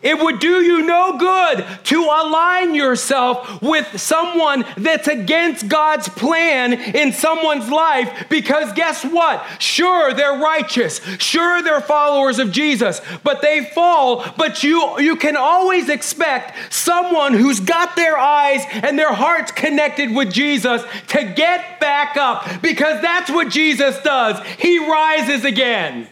It 0.00 0.18
would 0.18 0.38
do 0.38 0.62
you 0.62 0.86
no 0.86 1.18
good 1.18 1.64
to 1.84 2.02
align 2.02 2.74
yourself 2.74 3.60
with 3.60 4.00
someone 4.00 4.64
that's 4.76 5.08
against 5.08 5.68
God's 5.68 6.08
plan 6.08 6.72
in 6.72 7.12
someone's 7.12 7.68
life 7.68 8.26
because 8.28 8.72
guess 8.74 9.04
what? 9.04 9.44
Sure, 9.58 10.14
they're 10.14 10.38
righteous. 10.38 11.00
Sure, 11.18 11.62
they're 11.62 11.80
followers 11.80 12.38
of 12.38 12.52
Jesus, 12.52 13.00
but 13.24 13.42
they 13.42 13.64
fall. 13.64 14.24
But 14.36 14.62
you, 14.62 15.00
you 15.00 15.16
can 15.16 15.36
always 15.36 15.88
expect 15.88 16.72
someone 16.72 17.34
who's 17.34 17.58
got 17.58 17.96
their 17.96 18.16
eyes 18.16 18.62
and 18.70 18.96
their 18.96 19.12
hearts 19.12 19.50
connected 19.50 20.14
with 20.14 20.32
Jesus 20.32 20.82
to 21.08 21.24
get 21.24 21.80
back 21.80 22.16
up 22.16 22.62
because 22.62 23.02
that's 23.02 23.30
what 23.30 23.48
Jesus 23.48 24.00
does. 24.02 24.44
He 24.58 24.78
rises 24.78 25.44
again. 25.44 26.06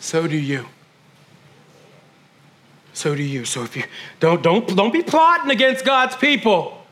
So 0.00 0.26
do 0.26 0.36
you 0.36 0.66
so 2.96 3.14
do 3.14 3.22
you. 3.22 3.44
So 3.44 3.62
if 3.62 3.76
you 3.76 3.84
don't 4.20 4.42
don't 4.42 4.66
don't 4.74 4.92
be 4.92 5.02
plotting 5.02 5.50
against 5.50 5.84
God's 5.84 6.16
people. 6.16 6.82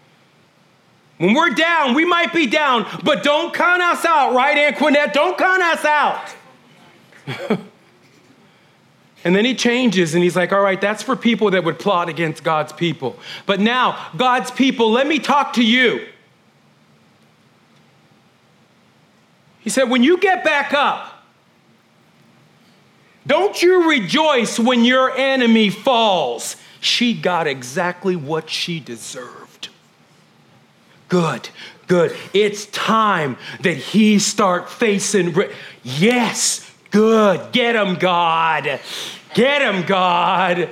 When 1.16 1.32
we're 1.32 1.50
down, 1.50 1.94
we 1.94 2.04
might 2.04 2.32
be 2.32 2.46
down, 2.46 2.86
but 3.02 3.22
don't 3.22 3.54
count 3.54 3.80
us 3.80 4.04
out, 4.04 4.34
right, 4.34 4.58
Anquinette? 4.58 5.14
Don't 5.14 5.38
count 5.38 5.62
us 5.62 5.84
out. 5.84 6.34
and 9.24 9.34
then 9.34 9.44
he 9.44 9.54
changes 9.54 10.14
and 10.14 10.24
he's 10.24 10.34
like, 10.34 10.52
all 10.52 10.60
right, 10.60 10.80
that's 10.80 11.04
for 11.04 11.14
people 11.14 11.52
that 11.52 11.62
would 11.64 11.78
plot 11.78 12.08
against 12.08 12.42
God's 12.42 12.72
people. 12.72 13.16
But 13.46 13.60
now, 13.60 14.10
God's 14.16 14.50
people, 14.50 14.90
let 14.90 15.06
me 15.06 15.20
talk 15.20 15.52
to 15.52 15.64
you. 15.64 16.04
He 19.60 19.70
said, 19.70 19.84
when 19.84 20.02
you 20.02 20.18
get 20.18 20.42
back 20.42 20.74
up, 20.74 21.13
don't 23.26 23.62
you 23.62 23.88
rejoice 23.88 24.58
when 24.58 24.84
your 24.84 25.10
enemy 25.16 25.70
falls? 25.70 26.56
she 26.84 27.14
got 27.14 27.46
exactly 27.46 28.14
what 28.14 28.50
she 28.50 28.78
deserved. 28.78 29.68
Good, 31.08 31.48
good. 31.86 32.14
It's 32.32 32.66
time 32.66 33.36
that 33.60 33.76
he 33.76 34.18
start 34.18 34.68
facing. 34.68 35.32
Re- 35.32 35.52
yes, 35.82 36.70
good. 36.90 37.52
Get 37.52 37.74
him, 37.74 37.94
God. 37.94 38.80
Get 39.32 39.62
him, 39.62 39.86
God. 39.86 40.70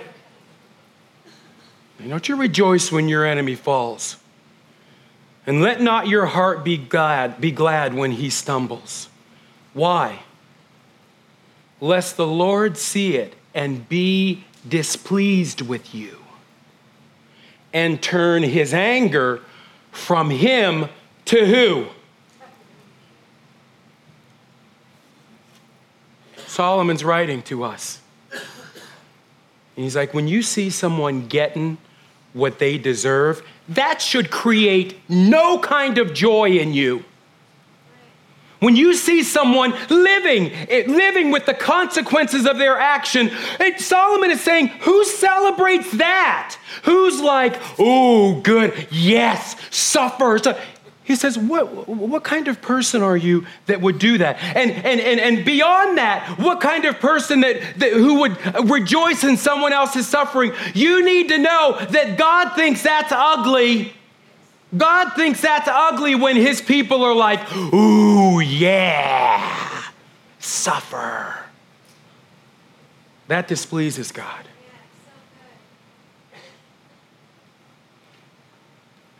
And 1.99 2.11
don't 2.11 2.29
you 2.29 2.37
rejoice 2.37 2.93
when 2.93 3.09
your 3.09 3.25
enemy 3.25 3.55
falls. 3.55 4.17
And 5.47 5.63
let 5.63 5.81
not 5.81 6.09
your 6.09 6.27
heart 6.27 6.63
be 6.63 6.77
glad, 6.77 7.41
be 7.41 7.51
glad 7.51 7.95
when 7.95 8.13
he 8.13 8.31
stumbles. 8.31 9.09
Why? 9.73 10.21
Lest 11.83 12.17
the 12.17 12.27
Lord 12.27 12.79
see 12.79 13.17
it 13.17 13.35
and 13.53 13.89
be 13.89 14.45
displeased 14.69 15.63
with 15.63 15.93
you 15.93 16.17
and 17.73 18.01
turn 18.01 18.45
his 18.45 18.73
anger 18.73 19.41
from 19.91 20.31
him 20.31 20.87
to 21.25 21.45
who? 21.45 21.89
Solomon's 26.47 27.03
writing 27.03 27.43
to 27.43 27.65
us. 27.65 28.01
And 28.31 29.83
he's 29.83 29.97
like, 29.97 30.15
when 30.15 30.29
you 30.29 30.43
see 30.43 30.71
someone 30.71 31.27
getting 31.27 31.79
what 32.33 32.61
they 32.61 32.79
deserve, 32.79 33.43
that 33.71 34.01
should 34.01 34.31
create 34.31 35.01
no 35.09 35.59
kind 35.59 35.99
of 35.99 36.15
joy 36.15 36.51
in 36.51 36.73
you. 36.73 37.05
When 38.63 38.77
you 38.77 38.95
see 38.95 39.25
someone 39.25 39.75
living, 39.91 40.53
living 40.87 41.33
with 41.33 41.47
the 41.47 41.53
consequences 41.55 42.47
of 42.47 42.59
their 42.59 42.79
action, 42.79 43.33
Solomon 43.79 44.31
is 44.31 44.41
saying, 44.41 44.69
who 44.69 45.05
celebrates 45.05 45.91
that? 45.97 46.57
Who's 46.85 47.21
like, 47.21 47.61
oh, 47.81 48.41
good, 48.41 48.87
yes, 48.93 49.57
suffers. 49.75 50.43
He 51.03 51.17
says, 51.17 51.37
what, 51.37 51.89
what 51.89 52.23
kind 52.23 52.47
of 52.47 52.63
person 52.63 53.03
are 53.03 53.17
you 53.17 53.47
that 53.67 53.81
would 53.81 53.99
do 53.99 54.19
that? 54.19 54.39
And, 54.41 54.71
and, 54.71 55.01
and, 55.01 55.19
and 55.19 55.45
beyond 55.45 55.99
that, 55.99 56.39
what 56.39 56.61
kind 56.61 56.85
of 56.85 57.01
person 57.01 57.41
that, 57.41 57.61
that 57.79 57.93
who 57.93 58.21
would 58.21 58.71
rejoice 58.71 59.25
in 59.25 59.39
someone 59.39 59.73
else's 59.73 60.07
suffering? 60.07 60.53
You 60.73 61.05
need 61.05 61.31
to 61.31 61.39
know 61.39 61.85
that 61.91 62.17
God 62.17 62.55
thinks 62.55 62.85
that's 62.85 63.11
ugly. 63.11 63.93
God 64.75 65.15
thinks 65.15 65.43
that's 65.43 65.69
ugly 65.69 66.15
when 66.15 66.37
his 66.37 66.63
people 66.63 67.03
are 67.03 67.15
like, 67.15 67.41
ooh, 67.55 68.22
yeah, 68.43 69.85
suffer. 70.39 71.37
That 73.29 73.49
displeases 73.49 74.13
God. 74.13 74.47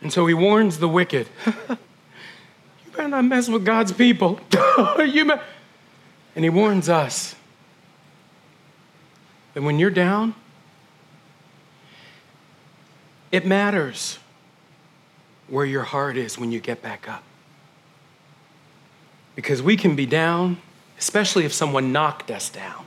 And 0.01 0.11
so 0.11 0.25
he 0.27 0.33
warns 0.33 0.79
the 0.79 0.89
wicked. 0.89 1.29
you 1.69 1.77
better 2.91 3.07
not 3.07 3.23
mess 3.23 3.47
with 3.47 3.65
God's 3.65 3.93
people. 3.93 4.39
you 4.99 5.25
be- 5.25 5.41
and 6.35 6.43
he 6.43 6.49
warns 6.49 6.89
us 6.89 7.35
that 9.53 9.63
when 9.63 9.79
you're 9.79 9.89
down, 9.89 10.35
it 13.31 13.45
matters 13.45 14.19
where 15.47 15.65
your 15.65 15.83
heart 15.83 16.17
is 16.17 16.37
when 16.37 16.51
you 16.51 16.59
get 16.59 16.81
back 16.81 17.07
up. 17.07 17.23
Because 19.35 19.61
we 19.61 19.77
can 19.77 19.95
be 19.95 20.05
down, 20.05 20.57
especially 20.99 21.45
if 21.45 21.53
someone 21.53 21.91
knocked 21.91 22.29
us 22.29 22.49
down, 22.49 22.85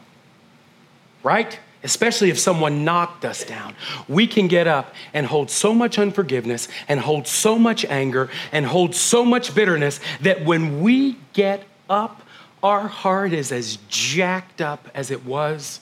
right? 1.22 1.58
Especially 1.82 2.30
if 2.30 2.38
someone 2.38 2.84
knocked 2.84 3.24
us 3.24 3.44
down. 3.44 3.74
We 4.08 4.26
can 4.26 4.48
get 4.48 4.66
up 4.66 4.94
and 5.12 5.26
hold 5.26 5.50
so 5.50 5.74
much 5.74 5.98
unforgiveness 5.98 6.68
and 6.88 7.00
hold 7.00 7.26
so 7.26 7.58
much 7.58 7.84
anger 7.84 8.30
and 8.52 8.66
hold 8.66 8.94
so 8.94 9.24
much 9.24 9.54
bitterness 9.54 10.00
that 10.20 10.44
when 10.44 10.80
we 10.80 11.16
get 11.32 11.64
up, 11.90 12.22
our 12.62 12.88
heart 12.88 13.32
is 13.32 13.52
as 13.52 13.78
jacked 13.88 14.60
up 14.60 14.88
as 14.94 15.10
it 15.10 15.24
was 15.24 15.80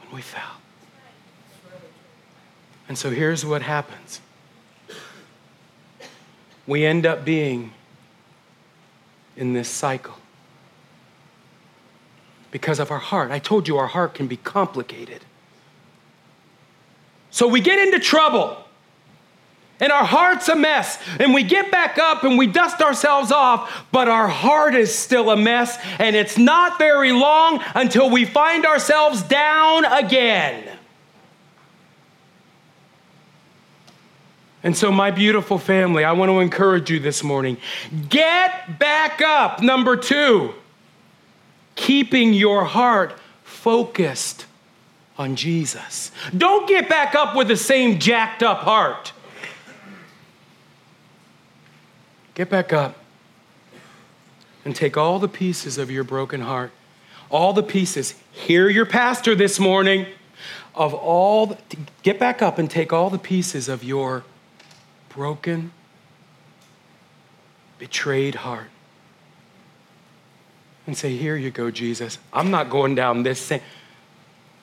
when 0.00 0.14
we 0.16 0.20
fell. 0.20 0.58
And 2.88 2.98
so 2.98 3.10
here's 3.10 3.44
what 3.46 3.62
happens 3.62 4.20
we 6.66 6.84
end 6.84 7.06
up 7.06 7.24
being 7.24 7.72
in 9.36 9.52
this 9.52 9.68
cycle 9.68 10.14
because 12.50 12.78
of 12.78 12.90
our 12.90 12.98
heart. 12.98 13.30
I 13.30 13.38
told 13.38 13.66
you 13.66 13.78
our 13.78 13.86
heart 13.86 14.14
can 14.14 14.26
be 14.28 14.36
complicated. 14.36 15.24
So 17.30 17.48
we 17.48 17.60
get 17.60 17.78
into 17.78 17.98
trouble 17.98 18.58
and 19.80 19.90
our 19.90 20.04
heart's 20.04 20.48
a 20.48 20.54
mess 20.54 21.02
and 21.18 21.34
we 21.34 21.42
get 21.42 21.70
back 21.70 21.98
up 21.98 22.22
and 22.24 22.38
we 22.38 22.46
dust 22.46 22.80
ourselves 22.80 23.32
off, 23.32 23.86
but 23.90 24.06
our 24.06 24.28
heart 24.28 24.74
is 24.74 24.94
still 24.94 25.30
a 25.30 25.36
mess 25.36 25.78
and 25.98 26.14
it's 26.14 26.38
not 26.38 26.78
very 26.78 27.10
long 27.10 27.60
until 27.74 28.10
we 28.10 28.24
find 28.24 28.66
ourselves 28.66 29.22
down 29.22 29.84
again. 29.86 30.78
And 34.64 34.76
so, 34.76 34.92
my 34.92 35.10
beautiful 35.10 35.58
family, 35.58 36.04
I 36.04 36.12
want 36.12 36.30
to 36.30 36.38
encourage 36.38 36.90
you 36.90 37.00
this 37.00 37.22
morning 37.24 37.56
get 38.08 38.78
back 38.78 39.20
up. 39.20 39.60
Number 39.60 39.96
two, 39.96 40.54
keeping 41.74 42.32
your 42.32 42.64
heart 42.64 43.14
focused 43.42 44.46
on 45.18 45.36
Jesus. 45.36 46.12
Don't 46.36 46.68
get 46.68 46.88
back 46.88 47.14
up 47.14 47.34
with 47.36 47.48
the 47.48 47.56
same 47.56 47.98
jacked 47.98 48.42
up 48.42 48.60
heart. 48.60 49.12
Get 52.34 52.48
back 52.48 52.72
up 52.72 52.96
and 54.64 54.74
take 54.74 54.96
all 54.96 55.18
the 55.18 55.28
pieces 55.28 55.76
of 55.76 55.90
your 55.90 56.04
broken 56.04 56.40
heart, 56.40 56.70
all 57.30 57.52
the 57.52 57.62
pieces. 57.62 58.14
Hear 58.30 58.68
your 58.68 58.86
pastor 58.86 59.34
this 59.34 59.58
morning 59.58 60.06
of 60.74 60.94
all, 60.94 61.46
the, 61.46 61.58
get 62.02 62.18
back 62.18 62.40
up 62.40 62.58
and 62.58 62.70
take 62.70 62.92
all 62.92 63.10
the 63.10 63.18
pieces 63.18 63.68
of 63.68 63.84
your 63.84 64.24
broken, 65.14 65.72
betrayed 67.78 68.36
heart 68.36 68.68
and 70.86 70.96
say, 70.96 71.16
Here 71.16 71.36
you 71.36 71.50
go, 71.50 71.70
Jesus. 71.70 72.18
I'm 72.32 72.50
not 72.50 72.70
going 72.70 72.94
down 72.94 73.22
this 73.22 73.40
same. 73.40 73.60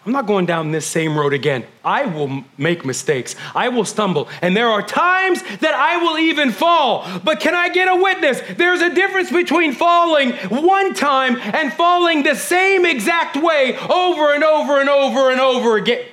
I'm 0.05 0.13
not 0.13 0.27
going 0.27 0.45
down 0.45 0.71
this 0.71 0.85
same 0.85 1.17
road 1.17 1.33
again. 1.33 1.65
I 1.83 2.05
will 2.05 2.43
make 2.57 2.85
mistakes. 2.85 3.35
I 3.53 3.67
will 3.67 3.83
stumble. 3.83 4.29
And 4.41 4.55
there 4.55 4.69
are 4.69 4.81
times 4.81 5.43
that 5.59 5.73
I 5.75 5.97
will 5.97 6.17
even 6.17 6.51
fall. 6.51 7.05
But 7.23 7.41
can 7.41 7.53
I 7.53 7.67
get 7.69 7.89
a 7.89 7.95
witness? 7.95 8.41
There's 8.57 8.81
a 8.81 8.93
difference 8.93 9.29
between 9.29 9.73
falling 9.73 10.31
one 10.47 10.93
time 10.93 11.35
and 11.35 11.73
falling 11.73 12.23
the 12.23 12.35
same 12.35 12.85
exact 12.85 13.35
way 13.35 13.77
over 13.77 14.33
and 14.33 14.43
over 14.43 14.79
and 14.79 14.89
over 14.89 15.31
and 15.31 15.41
over 15.41 15.75
again. 15.75 16.05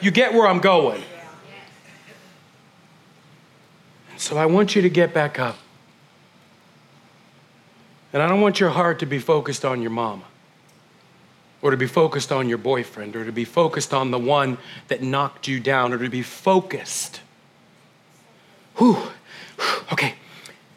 You 0.00 0.12
get 0.12 0.32
where 0.32 0.46
I'm 0.46 0.60
going. 0.60 1.02
So 4.18 4.36
I 4.36 4.46
want 4.46 4.74
you 4.74 4.82
to 4.82 4.90
get 4.90 5.14
back 5.14 5.38
up. 5.38 5.56
And 8.12 8.20
I 8.20 8.28
don't 8.28 8.40
want 8.40 8.58
your 8.58 8.70
heart 8.70 8.98
to 8.98 9.06
be 9.06 9.18
focused 9.18 9.64
on 9.64 9.80
your 9.80 9.90
mama, 9.90 10.24
or 11.62 11.70
to 11.70 11.76
be 11.76 11.86
focused 11.86 12.32
on 12.32 12.48
your 12.48 12.58
boyfriend, 12.58 13.14
or 13.14 13.24
to 13.24 13.32
be 13.32 13.44
focused 13.44 13.94
on 13.94 14.10
the 14.10 14.18
one 14.18 14.58
that 14.88 15.02
knocked 15.02 15.46
you 15.46 15.60
down, 15.60 15.92
or 15.92 15.98
to 15.98 16.08
be 16.08 16.22
focused. 16.22 17.20
Whew. 18.76 18.96
Okay. 19.92 20.14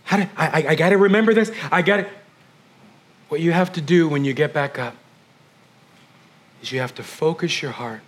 How 0.04 0.18
do, 0.18 0.24
I, 0.36 0.62
I, 0.62 0.68
I 0.70 0.76
got 0.76 0.90
to 0.90 0.98
remember 0.98 1.34
this. 1.34 1.52
I 1.72 1.82
got 1.82 1.98
to. 1.98 2.10
What 3.30 3.40
you 3.40 3.54
have 3.54 3.72
to 3.74 3.82
do 3.82 4.10
when 4.10 4.26
you 4.26 4.34
get 4.34 4.54
back 4.54 4.78
up 4.78 4.96
is 6.62 6.72
you 6.72 6.80
have 6.80 6.94
to 6.96 7.04
focus 7.04 7.62
your 7.62 7.72
heart 7.72 8.02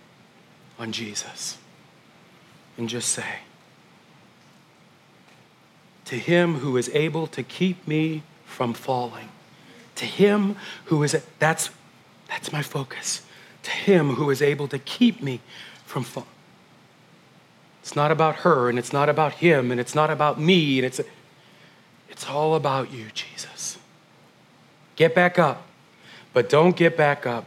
on 0.77 0.91
Jesus 0.91 1.57
and 2.77 2.89
just 2.89 3.09
say, 3.09 3.39
to 6.05 6.15
him 6.17 6.55
who 6.55 6.77
is 6.77 6.89
able 6.89 7.27
to 7.27 7.43
keep 7.43 7.87
me 7.87 8.23
from 8.45 8.73
falling. 8.73 9.29
To 9.95 10.05
him 10.05 10.55
who 10.85 11.03
is, 11.03 11.21
that's, 11.39 11.69
that's 12.27 12.51
my 12.51 12.61
focus. 12.61 13.21
To 13.63 13.71
him 13.71 14.15
who 14.15 14.29
is 14.29 14.41
able 14.41 14.67
to 14.67 14.79
keep 14.79 15.21
me 15.21 15.41
from 15.85 16.03
falling. 16.03 16.29
It's 17.81 17.95
not 17.95 18.11
about 18.11 18.37
her, 18.37 18.69
and 18.69 18.79
it's 18.79 18.93
not 18.93 19.09
about 19.09 19.33
him, 19.33 19.69
and 19.69 19.79
it's 19.79 19.93
not 19.93 20.09
about 20.09 20.39
me, 20.39 20.79
and 20.79 20.85
it's, 20.85 21.01
it's 22.09 22.29
all 22.29 22.55
about 22.55 22.93
you, 22.93 23.07
Jesus. 23.13 23.77
Get 24.95 25.13
back 25.13 25.37
up, 25.37 25.65
but 26.31 26.49
don't 26.49 26.75
get 26.75 26.95
back 26.95 27.25
up 27.25 27.45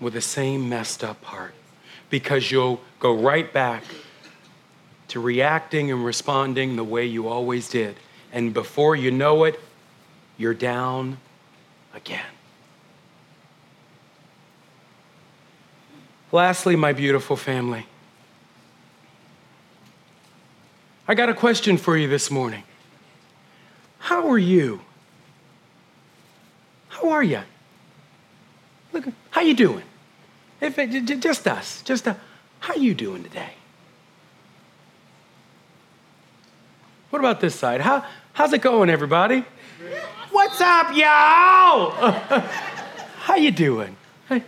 with 0.00 0.14
the 0.14 0.20
same 0.20 0.68
messed 0.68 1.04
up 1.04 1.22
heart 1.24 1.54
because 2.10 2.50
you'll 2.50 2.80
go 3.00 3.14
right 3.14 3.52
back 3.52 3.82
to 5.08 5.20
reacting 5.20 5.90
and 5.90 6.04
responding 6.04 6.76
the 6.76 6.84
way 6.84 7.04
you 7.06 7.28
always 7.28 7.68
did. 7.68 7.96
And 8.32 8.52
before 8.52 8.96
you 8.96 9.10
know 9.10 9.44
it, 9.44 9.60
you're 10.36 10.54
down 10.54 11.18
again. 11.94 12.24
Lastly, 16.32 16.76
my 16.76 16.92
beautiful 16.92 17.36
family, 17.36 17.86
I 21.08 21.14
got 21.14 21.28
a 21.28 21.34
question 21.34 21.76
for 21.76 21.96
you 21.96 22.08
this 22.08 22.30
morning. 22.30 22.64
How 24.00 24.28
are 24.28 24.38
you? 24.38 24.80
How 26.88 27.10
are 27.10 27.22
you? 27.22 27.42
Look, 28.92 29.04
how 29.30 29.40
you 29.40 29.54
doing? 29.54 29.84
If 30.60 30.78
it, 30.78 31.20
just 31.20 31.46
us, 31.46 31.82
just 31.82 32.06
a, 32.06 32.16
how 32.60 32.74
you 32.74 32.94
doing 32.94 33.22
today? 33.22 33.52
What 37.16 37.20
about 37.20 37.40
this 37.40 37.54
side? 37.54 37.80
How, 37.80 38.04
how's 38.34 38.52
it 38.52 38.60
going, 38.60 38.90
everybody? 38.90 39.42
What's 40.30 40.60
up, 40.60 40.94
y'all? 40.94 41.90
how 43.20 43.36
you 43.36 43.50
doing? 43.50 43.96
Hey. 44.28 44.42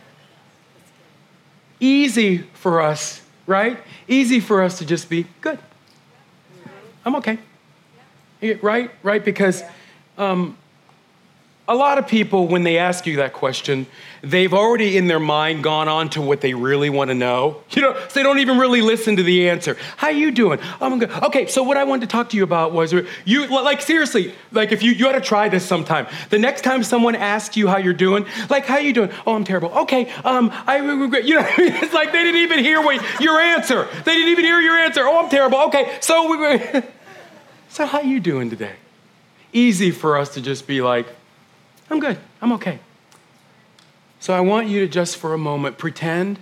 Easy 1.81 2.37
for 2.53 2.83
us, 2.83 3.23
right? 3.47 3.79
Easy 4.07 4.39
for 4.39 4.63
us 4.63 4.77
to 4.81 4.85
just 4.85 5.09
be 5.09 5.27
good. 5.41 5.59
I'm 7.07 7.17
okay. 7.17 7.39
Right? 8.61 8.91
Right? 9.03 9.25
Because 9.25 9.63
um, 10.19 10.55
a 11.69 11.75
lot 11.75 11.99
of 11.99 12.09
people, 12.09 12.49
when 12.49 12.63
they 12.63 12.79
ask 12.79 13.07
you 13.07 13.17
that 13.17 13.35
question, 13.35 13.87
they've 14.23 14.55
already 14.55 14.97
in 14.97 15.07
their 15.07 15.21
mind 15.21 15.63
gone 15.63 15.87
on 15.87 16.09
to 16.09 16.23
what 16.23 16.41
they 16.41 16.55
really 16.55 16.89
want 16.89 17.11
to 17.11 17.15
know. 17.15 17.63
You 17.73 17.83
know, 17.83 17.93
so 18.09 18.15
they 18.15 18.23
don't 18.23 18.39
even 18.39 18.59
really 18.59 18.81
listen 18.81 19.17
to 19.17 19.23
the 19.23 19.51
answer. 19.51 19.77
How 19.99 20.09
you 20.09 20.31
doing? 20.31 20.61
I'm 20.81 20.99
good. 20.99 21.11
Okay, 21.11 21.47
so 21.47 21.63
what 21.63 21.77
I 21.77 21.85
wanted 21.85 22.09
to 22.09 22.13
talk 22.13 22.31
to 22.31 22.39
you 22.39 22.43
about 22.43 22.73
was 22.73 22.95
you, 23.27 23.47
like, 23.49 23.83
seriously, 23.83 24.35
like, 24.51 24.73
if 24.73 24.83
you, 24.83 24.93
you 24.93 25.09
ought 25.09 25.13
to 25.13 25.21
try 25.21 25.51
this 25.51 25.63
sometime. 25.63 26.07
The 26.31 26.39
next 26.39 26.63
time 26.63 26.83
someone 26.83 27.15
asks 27.15 27.55
you 27.55 27.69
how 27.69 27.77
you're 27.77 27.93
doing, 27.93 28.25
like, 28.49 28.65
how 28.65 28.79
you 28.79 28.95
doing? 28.95 29.11
Oh, 29.27 29.35
I'm 29.35 29.45
terrible. 29.45 29.69
Okay, 29.81 30.11
um, 30.25 30.51
I 30.67 30.79
regret, 30.79 31.27
you 31.27 31.35
know, 31.35 31.47
it's 31.59 31.93
like 31.93 32.13
they 32.13 32.25
didn't 32.25 32.41
even 32.41 32.61
hear 32.61 32.81
what, 32.81 33.21
your 33.21 33.39
answer. 33.39 33.87
They 34.07 34.15
didn't 34.15 34.31
even 34.31 34.47
hear 34.47 34.61
your 34.63 34.79
answer. 34.79 35.03
Oh, 35.03 35.23
I'm 35.23 35.29
terrible. 35.29 35.59
Okay, 35.65 35.99
so 36.01 36.35
we, 36.35 36.83
so 37.69 37.85
how 37.85 38.01
you 38.01 38.21
doing 38.21 38.49
today? 38.49 38.77
Easy 39.53 39.91
for 39.91 40.17
us 40.17 40.33
to 40.33 40.41
just 40.41 40.67
be 40.67 40.81
like, 40.81 41.07
I'm 41.91 42.01
good. 42.01 42.19
I'm 42.41 42.53
okay. 42.53 42.81
So 44.21 44.35
I 44.35 44.41
want 44.41 44.69
you 44.69 44.81
to 44.81 44.89
just 44.89 45.17
for 45.17 45.33
a 45.33 45.39
moment 45.39 45.79
pretend 45.79 46.39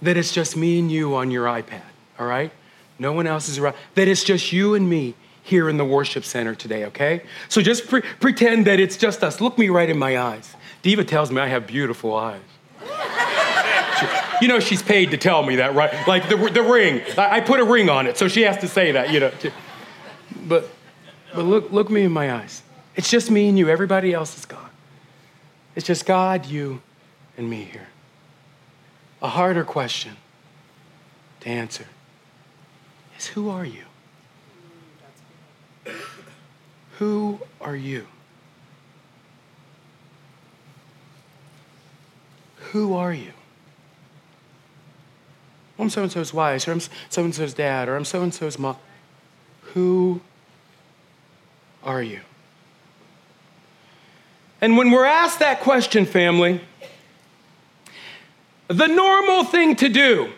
that 0.00 0.16
it's 0.16 0.32
just 0.32 0.56
me 0.56 0.78
and 0.78 0.90
you 0.90 1.14
on 1.14 1.30
your 1.30 1.46
iPad, 1.46 1.82
all 2.18 2.26
right? 2.26 2.52
No 2.98 3.12
one 3.12 3.26
else 3.26 3.48
is 3.48 3.58
around. 3.58 3.76
That 3.94 4.08
it's 4.08 4.24
just 4.24 4.52
you 4.52 4.74
and 4.74 4.88
me 4.88 5.14
here 5.42 5.68
in 5.68 5.76
the 5.76 5.84
worship 5.84 6.24
center 6.24 6.54
today, 6.54 6.84
okay? 6.86 7.22
So 7.48 7.60
just 7.60 7.88
pre- 7.88 8.02
pretend 8.02 8.66
that 8.66 8.78
it's 8.78 8.96
just 8.96 9.22
us. 9.24 9.40
Look 9.40 9.58
me 9.58 9.68
right 9.68 9.90
in 9.90 9.98
my 9.98 10.18
eyes. 10.18 10.54
Diva 10.82 11.04
tells 11.04 11.30
me 11.30 11.40
I 11.40 11.48
have 11.48 11.66
beautiful 11.66 12.14
eyes. 12.14 12.40
You 14.40 14.48
know 14.48 14.58
she's 14.58 14.82
paid 14.82 15.12
to 15.12 15.16
tell 15.16 15.44
me 15.44 15.56
that, 15.56 15.76
right? 15.76 16.08
Like 16.08 16.28
the, 16.28 16.36
the 16.36 16.64
ring. 16.64 17.00
I, 17.16 17.36
I 17.36 17.40
put 17.40 17.60
a 17.60 17.64
ring 17.64 17.88
on 17.88 18.08
it, 18.08 18.18
so 18.18 18.26
she 18.26 18.42
has 18.42 18.58
to 18.58 18.66
say 18.66 18.90
that, 18.90 19.12
you 19.12 19.20
know. 19.20 19.30
But, 20.48 20.68
but 21.32 21.44
look, 21.44 21.70
look 21.70 21.88
me 21.88 22.02
in 22.02 22.10
my 22.10 22.32
eyes. 22.32 22.64
It's 22.94 23.10
just 23.10 23.30
me 23.30 23.48
and 23.48 23.58
you. 23.58 23.68
Everybody 23.68 24.12
else 24.12 24.36
is 24.36 24.44
gone. 24.44 24.70
It's 25.74 25.86
just 25.86 26.04
God, 26.04 26.46
you, 26.46 26.82
and 27.36 27.48
me 27.48 27.64
here. 27.64 27.88
A 29.22 29.28
harder 29.28 29.64
question 29.64 30.16
to 31.40 31.48
answer 31.48 31.86
is 33.18 33.28
who 33.28 33.48
are 33.48 33.64
you? 33.64 33.84
Who 36.98 37.40
are 37.60 37.76
you? 37.76 38.06
Who 42.56 42.94
are 42.94 43.12
you? 43.12 43.32
I'm 45.78 45.90
so 45.90 46.02
and 46.02 46.12
so's 46.12 46.32
wife, 46.32 46.68
or 46.68 46.72
I'm 46.72 46.80
so 46.80 47.24
and 47.24 47.34
so's 47.34 47.54
dad, 47.54 47.88
or 47.88 47.96
I'm 47.96 48.04
so 48.04 48.22
and 48.22 48.32
so's 48.32 48.58
mom. 48.58 48.76
Who 49.74 50.20
are 51.82 52.02
you? 52.02 52.20
And 54.62 54.76
when 54.76 54.92
we're 54.92 55.04
asked 55.04 55.40
that 55.40 55.60
question, 55.60 56.06
family, 56.06 56.60
the 58.68 58.86
normal 58.86 59.42
thing 59.44 59.74
to 59.76 59.88
do 59.88 60.32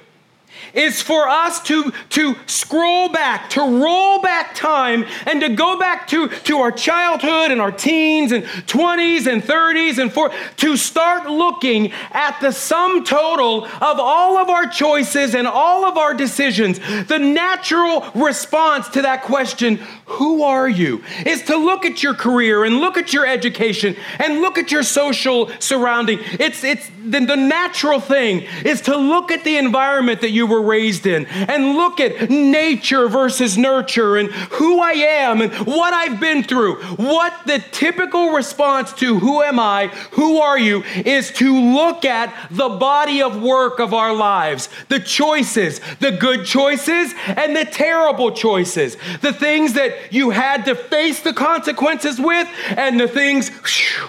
is 0.74 1.00
for 1.00 1.28
us 1.28 1.62
to, 1.62 1.92
to 2.10 2.36
scroll 2.46 3.08
back, 3.08 3.50
to 3.50 3.60
roll 3.60 4.20
back 4.20 4.54
time, 4.54 5.04
and 5.26 5.40
to 5.40 5.48
go 5.48 5.78
back 5.78 6.08
to, 6.08 6.28
to 6.28 6.58
our 6.58 6.72
childhood 6.72 7.50
and 7.50 7.60
our 7.60 7.72
teens 7.72 8.32
and 8.32 8.44
20s 8.44 9.30
and 9.30 9.42
30s 9.42 9.98
and 9.98 10.10
40s, 10.10 10.56
to 10.56 10.76
start 10.76 11.30
looking 11.30 11.92
at 12.10 12.38
the 12.40 12.52
sum 12.52 13.04
total 13.04 13.64
of 13.64 14.00
all 14.00 14.36
of 14.36 14.48
our 14.48 14.66
choices 14.66 15.34
and 15.34 15.46
all 15.46 15.84
of 15.84 15.96
our 15.96 16.14
decisions. 16.14 16.78
The 17.06 17.18
natural 17.18 18.04
response 18.14 18.88
to 18.90 19.02
that 19.02 19.22
question, 19.22 19.76
who 20.06 20.42
are 20.42 20.68
you, 20.68 21.02
is 21.24 21.42
to 21.44 21.56
look 21.56 21.84
at 21.84 22.02
your 22.02 22.14
career 22.14 22.64
and 22.64 22.78
look 22.78 22.96
at 22.96 23.12
your 23.12 23.26
education 23.26 23.96
and 24.18 24.40
look 24.40 24.58
at 24.58 24.72
your 24.72 24.82
social 24.82 25.50
surrounding. 25.58 26.18
It's, 26.38 26.64
it's 26.64 26.90
the, 27.04 27.24
the 27.24 27.36
natural 27.36 28.00
thing 28.00 28.46
is 28.64 28.80
to 28.82 28.96
look 28.96 29.30
at 29.30 29.44
the 29.44 29.56
environment 29.56 30.20
that 30.22 30.30
you 30.30 30.46
were 30.46 30.62
raised 30.64 31.06
in 31.06 31.26
and 31.26 31.76
look 31.76 32.00
at 32.00 32.30
nature 32.30 33.08
versus 33.08 33.56
nurture 33.56 34.16
and 34.16 34.30
who 34.32 34.80
I 34.80 34.92
am 34.92 35.40
and 35.40 35.52
what 35.66 35.92
I've 35.92 36.20
been 36.20 36.42
through. 36.42 36.82
What 36.96 37.32
the 37.46 37.62
typical 37.72 38.30
response 38.30 38.92
to 38.94 39.18
who 39.18 39.42
am 39.42 39.60
I, 39.60 39.88
who 40.12 40.38
are 40.38 40.58
you, 40.58 40.82
is 41.04 41.30
to 41.32 41.54
look 41.54 42.04
at 42.04 42.34
the 42.50 42.68
body 42.68 43.22
of 43.22 43.40
work 43.40 43.78
of 43.78 43.94
our 43.94 44.14
lives, 44.14 44.68
the 44.88 45.00
choices, 45.00 45.80
the 46.00 46.12
good 46.12 46.46
choices 46.46 47.14
and 47.26 47.54
the 47.54 47.64
terrible 47.64 48.32
choices, 48.32 48.96
the 49.20 49.32
things 49.32 49.74
that 49.74 50.12
you 50.12 50.30
had 50.30 50.64
to 50.64 50.74
face 50.74 51.20
the 51.20 51.32
consequences 51.32 52.20
with 52.20 52.48
and 52.76 52.98
the 52.98 53.08
things 53.08 53.48
whew, 53.48 54.08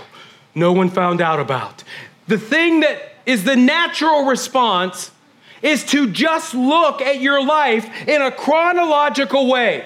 no 0.54 0.72
one 0.72 0.90
found 0.90 1.22
out 1.22 1.40
about. 1.40 1.84
The 2.28 2.38
thing 2.38 2.80
that 2.80 3.16
is 3.26 3.44
the 3.44 3.56
natural 3.56 4.26
response 4.26 5.12
is 5.66 5.84
to 5.86 6.10
just 6.12 6.54
look 6.54 7.02
at 7.02 7.20
your 7.20 7.44
life 7.44 8.08
in 8.08 8.22
a 8.22 8.32
chronological 8.32 9.48
way 9.48 9.86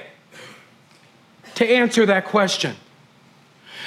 to 1.55 1.65
answer 1.65 2.05
that 2.05 2.25
question. 2.25 2.75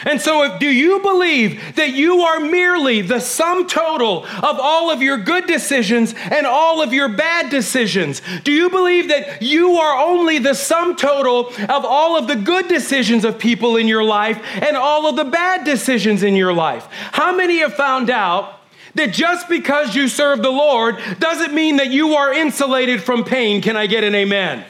And 0.04 0.20
so, 0.20 0.42
if, 0.42 0.58
do 0.58 0.66
you 0.66 1.00
believe 1.00 1.76
that 1.76 1.92
you 1.92 2.22
are 2.22 2.40
merely 2.40 3.02
the 3.02 3.20
sum 3.20 3.68
total 3.68 4.24
of 4.24 4.58
all 4.58 4.90
of 4.90 5.00
your 5.00 5.16
good 5.16 5.46
decisions 5.46 6.14
and 6.30 6.44
all 6.44 6.82
of 6.82 6.92
your 6.92 7.08
bad 7.08 7.50
decisions? 7.50 8.20
Do 8.42 8.50
you 8.50 8.68
believe 8.68 9.08
that 9.08 9.42
you 9.42 9.76
are 9.76 10.04
only 10.04 10.38
the 10.38 10.54
sum 10.54 10.96
total 10.96 11.48
of 11.50 11.84
all 11.84 12.16
of 12.16 12.26
the 12.26 12.36
good 12.36 12.66
decisions 12.66 13.24
of 13.24 13.38
people 13.38 13.76
in 13.76 13.86
your 13.86 14.02
life 14.02 14.40
and 14.60 14.76
all 14.76 15.06
of 15.06 15.14
the 15.14 15.24
bad 15.24 15.64
decisions 15.64 16.22
in 16.24 16.34
your 16.34 16.52
life? 16.52 16.88
How 17.12 17.36
many 17.36 17.58
have 17.58 17.74
found 17.74 18.10
out? 18.10 18.61
That 18.94 19.12
just 19.12 19.48
because 19.48 19.94
you 19.94 20.08
serve 20.08 20.42
the 20.42 20.50
Lord 20.50 20.98
doesn't 21.18 21.54
mean 21.54 21.76
that 21.76 21.90
you 21.90 22.14
are 22.14 22.32
insulated 22.32 23.02
from 23.02 23.24
pain. 23.24 23.62
Can 23.62 23.76
I 23.76 23.86
get 23.86 24.04
an 24.04 24.14
amen? 24.14 24.58
amen? 24.58 24.66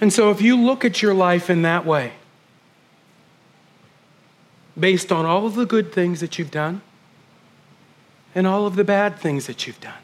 And 0.00 0.12
so, 0.12 0.30
if 0.30 0.40
you 0.40 0.56
look 0.56 0.84
at 0.84 1.02
your 1.02 1.12
life 1.12 1.50
in 1.50 1.62
that 1.62 1.84
way, 1.84 2.12
based 4.78 5.12
on 5.12 5.26
all 5.26 5.46
of 5.46 5.54
the 5.54 5.66
good 5.66 5.92
things 5.92 6.20
that 6.20 6.38
you've 6.38 6.50
done 6.50 6.80
and 8.34 8.46
all 8.46 8.66
of 8.66 8.76
the 8.76 8.84
bad 8.84 9.18
things 9.18 9.46
that 9.46 9.66
you've 9.66 9.80
done, 9.80 10.02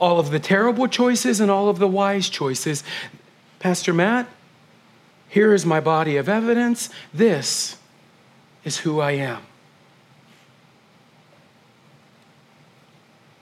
all 0.00 0.18
of 0.18 0.30
the 0.30 0.40
terrible 0.40 0.88
choices 0.88 1.40
and 1.40 1.50
all 1.50 1.68
of 1.68 1.78
the 1.78 1.88
wise 1.88 2.28
choices, 2.28 2.82
Pastor 3.60 3.94
Matt, 3.94 4.28
here 5.28 5.54
is 5.54 5.64
my 5.64 5.80
body 5.80 6.16
of 6.16 6.28
evidence. 6.28 6.90
This 7.14 7.76
is 8.64 8.78
who 8.78 9.00
I 9.00 9.12
am. 9.12 9.42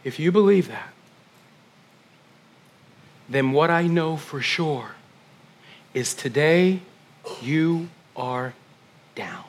If 0.05 0.19
you 0.19 0.31
believe 0.31 0.69
that, 0.69 0.93
then 3.29 3.53
what 3.53 3.71
I 3.71 3.87
know 3.87 4.17
for 4.17 4.40
sure 4.43 4.93
is 5.95 6.14
today 6.14 6.81
you 7.40 7.88
are 8.14 8.53
down. 9.14 9.45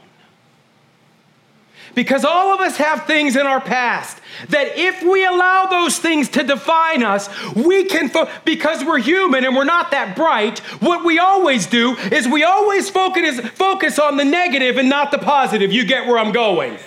Because 1.93 2.25
all 2.25 2.53
of 2.53 2.59
us 2.59 2.77
have 2.77 3.05
things 3.05 3.35
in 3.35 3.45
our 3.45 3.61
past 3.61 4.19
that 4.49 4.77
if 4.77 5.01
we 5.03 5.25
allow 5.25 5.67
those 5.67 5.97
things 5.97 6.27
to 6.29 6.43
define 6.43 7.03
us, 7.03 7.29
we 7.53 7.85
can, 7.85 8.09
fo- 8.09 8.29
because 8.43 8.83
we're 8.83 8.99
human 8.99 9.45
and 9.45 9.55
we're 9.55 9.63
not 9.63 9.91
that 9.91 10.15
bright, 10.15 10.59
what 10.81 11.05
we 11.05 11.19
always 11.19 11.67
do 11.67 11.95
is 12.11 12.27
we 12.27 12.43
always 12.43 12.89
focus, 12.89 13.39
focus 13.51 13.97
on 13.97 14.17
the 14.17 14.25
negative 14.25 14.77
and 14.77 14.89
not 14.89 15.11
the 15.11 15.19
positive. 15.19 15.71
You 15.71 15.85
get 15.85 16.05
where 16.07 16.17
I'm 16.17 16.33
going. 16.33 16.77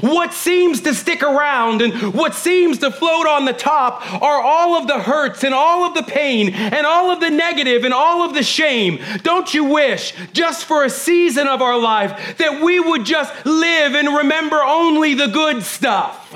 What 0.00 0.32
seems 0.32 0.80
to 0.82 0.94
stick 0.94 1.22
around 1.22 1.82
and 1.82 2.14
what 2.14 2.34
seems 2.34 2.78
to 2.78 2.90
float 2.90 3.26
on 3.26 3.44
the 3.44 3.52
top 3.52 4.22
are 4.22 4.40
all 4.40 4.76
of 4.76 4.86
the 4.86 4.98
hurts 4.98 5.44
and 5.44 5.52
all 5.52 5.84
of 5.84 5.94
the 5.94 6.02
pain 6.02 6.54
and 6.54 6.86
all 6.86 7.10
of 7.10 7.20
the 7.20 7.30
negative 7.30 7.84
and 7.84 7.92
all 7.92 8.22
of 8.22 8.34
the 8.34 8.42
shame. 8.42 9.00
Don't 9.22 9.52
you 9.52 9.64
wish, 9.64 10.14
just 10.32 10.64
for 10.64 10.84
a 10.84 10.90
season 10.90 11.46
of 11.46 11.60
our 11.60 11.78
life, 11.78 12.38
that 12.38 12.62
we 12.62 12.80
would 12.80 13.04
just 13.04 13.44
live 13.44 13.94
and 13.94 14.08
remember 14.16 14.62
only 14.62 15.14
the 15.14 15.28
good 15.28 15.62
stuff? 15.62 16.34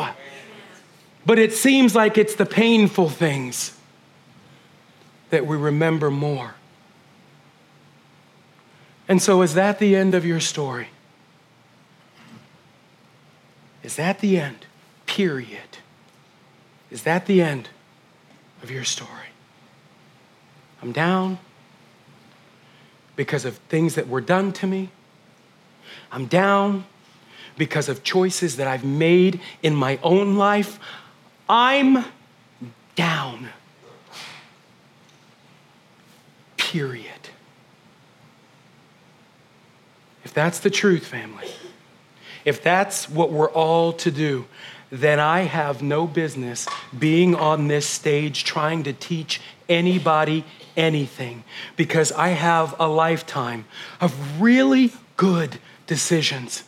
But 1.25 1.39
it 1.39 1.53
seems 1.53 1.95
like 1.95 2.19
it's 2.19 2.37
the 2.37 2.47
painful 2.47 3.09
things 3.09 3.77
that 5.31 5.47
we 5.47 5.57
remember 5.57 6.11
more. 6.11 6.55
And 9.09 9.23
so, 9.23 9.43
is 9.43 9.55
that 9.55 9.79
the 9.79 9.97
end 9.97 10.15
of 10.15 10.25
your 10.25 10.41
story? 10.41 10.89
Is 13.87 13.95
that 13.95 14.19
the 14.19 14.37
end? 14.37 14.67
Period. 15.07 15.79
Is 16.91 17.03
that 17.05 17.27
the 17.27 17.41
end 17.41 17.69
of 18.61 18.69
your 18.69 18.83
story? 18.83 19.31
I'm 20.83 20.91
down 20.91 21.39
because 23.15 23.45
of 23.45 23.59
things 23.69 23.95
that 23.95 24.09
were 24.09 24.21
done 24.21 24.53
to 24.55 24.67
me. 24.67 24.91
I'm 26.11 26.27
down 26.27 26.85
because 27.57 27.89
of 27.89 28.03
choices 28.03 28.57
that 28.57 28.67
I've 28.67 28.85
made 28.85 29.41
in 29.63 29.77
my 29.77 30.01
own 30.03 30.35
life. 30.35 30.81
I'm 31.49 32.05
down. 32.97 33.51
Period. 36.57 37.31
If 40.25 40.35
that's 40.35 40.59
the 40.59 40.71
truth, 40.71 41.07
family, 41.07 41.47
if 42.47 42.63
that's 42.63 43.11
what 43.11 43.31
we're 43.31 43.51
all 43.51 43.93
to 43.93 44.11
do, 44.11 44.47
then 44.91 45.19
I 45.21 45.41
have 45.41 45.83
no 45.83 46.07
business 46.07 46.67
being 46.97 47.35
on 47.35 47.69
this 47.69 47.87
stage 47.87 48.45
trying 48.45 48.85
to 48.85 48.93
teach 48.93 49.41
anybody 49.69 50.45
anything 50.77 51.43
because 51.77 52.13
I 52.13 52.29
have 52.29 52.75
a 52.79 52.87
lifetime 52.87 53.65
of 54.01 54.41
really 54.41 54.93
good 55.17 55.59
decisions. 55.87 56.63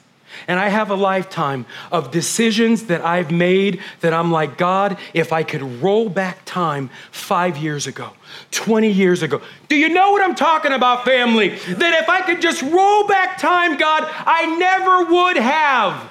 And 0.47 0.61
I 0.61 0.69
have 0.69 0.91
a 0.91 0.95
lifetime 0.95 1.67
of 1.91 2.11
decisions 2.11 2.85
that 2.85 3.05
I've 3.05 3.31
made 3.31 3.81
that 4.01 4.13
I'm 4.13 4.31
like, 4.31 4.57
God, 4.57 4.99
if 5.15 5.33
I 5.33 5.43
could 5.43 5.63
roll 5.83 6.09
back 6.09 6.45
time 6.45 6.91
five 7.11 7.57
years 7.57 7.87
ago, 7.87 8.13
20 8.51 8.91
years 8.91 9.23
ago. 9.23 9.41
Do 9.69 9.77
you 9.77 9.89
know 9.89 10.13
what 10.13 10.23
I'm 10.23 10.35
talking 10.35 10.73
about, 10.73 11.05
family? 11.05 11.49
That 11.49 12.03
if 12.03 12.09
I 12.09 12.21
could 12.23 12.41
just 12.41 12.63
roll 12.63 13.07
back 13.07 13.39
time, 13.39 13.77
God, 13.77 14.05
I 14.07 14.57
never 14.57 15.13
would 15.13 15.37
have. 15.37 16.11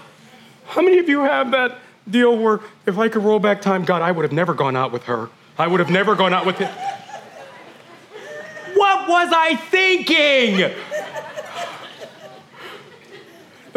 How 0.65 0.81
many 0.81 0.97
of 0.99 1.07
you 1.07 1.21
have 1.21 1.51
that 1.51 1.79
deal 2.09 2.37
where 2.37 2.59
if 2.85 2.97
I 2.97 3.09
could 3.09 3.23
roll 3.23 3.39
back 3.39 3.61
time, 3.61 3.85
God, 3.85 4.01
I 4.01 4.11
would 4.11 4.23
have 4.23 4.33
never 4.33 4.53
gone 4.53 4.75
out 4.75 4.91
with 4.91 5.03
her? 5.03 5.29
I 5.57 5.67
would 5.67 5.79
have 5.79 5.89
never 5.89 6.15
gone 6.15 6.33
out 6.33 6.45
with 6.45 6.57
him. 6.57 6.71
What 8.75 9.09
was 9.09 9.29
I 9.33 9.55
thinking? 9.55 10.71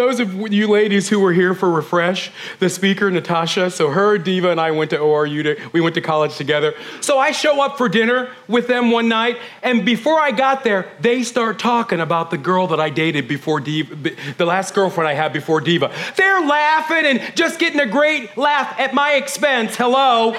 Those 0.00 0.18
of 0.18 0.50
you 0.50 0.66
ladies 0.66 1.10
who 1.10 1.20
were 1.20 1.34
here 1.34 1.52
for 1.52 1.70
Refresh, 1.70 2.30
the 2.58 2.70
speaker, 2.70 3.10
Natasha, 3.10 3.70
so 3.70 3.90
her, 3.90 4.16
Diva, 4.16 4.50
and 4.50 4.58
I 4.58 4.70
went 4.70 4.88
to 4.92 4.96
ORU, 4.96 5.42
to, 5.42 5.68
we 5.74 5.82
went 5.82 5.94
to 5.96 6.00
college 6.00 6.38
together. 6.38 6.72
So 7.02 7.18
I 7.18 7.32
show 7.32 7.62
up 7.62 7.76
for 7.76 7.86
dinner 7.86 8.30
with 8.48 8.66
them 8.66 8.92
one 8.92 9.08
night, 9.08 9.36
and 9.62 9.84
before 9.84 10.18
I 10.18 10.30
got 10.30 10.64
there, 10.64 10.90
they 11.00 11.22
start 11.22 11.58
talking 11.58 12.00
about 12.00 12.30
the 12.30 12.38
girl 12.38 12.66
that 12.68 12.80
I 12.80 12.88
dated 12.88 13.28
before 13.28 13.60
Diva, 13.60 14.14
the 14.38 14.46
last 14.46 14.72
girlfriend 14.72 15.06
I 15.06 15.12
had 15.12 15.34
before 15.34 15.60
Diva. 15.60 15.92
They're 16.16 16.46
laughing 16.46 17.04
and 17.04 17.36
just 17.36 17.58
getting 17.58 17.80
a 17.80 17.86
great 17.86 18.38
laugh 18.38 18.80
at 18.80 18.94
my 18.94 19.16
expense. 19.16 19.76
Hello? 19.76 20.34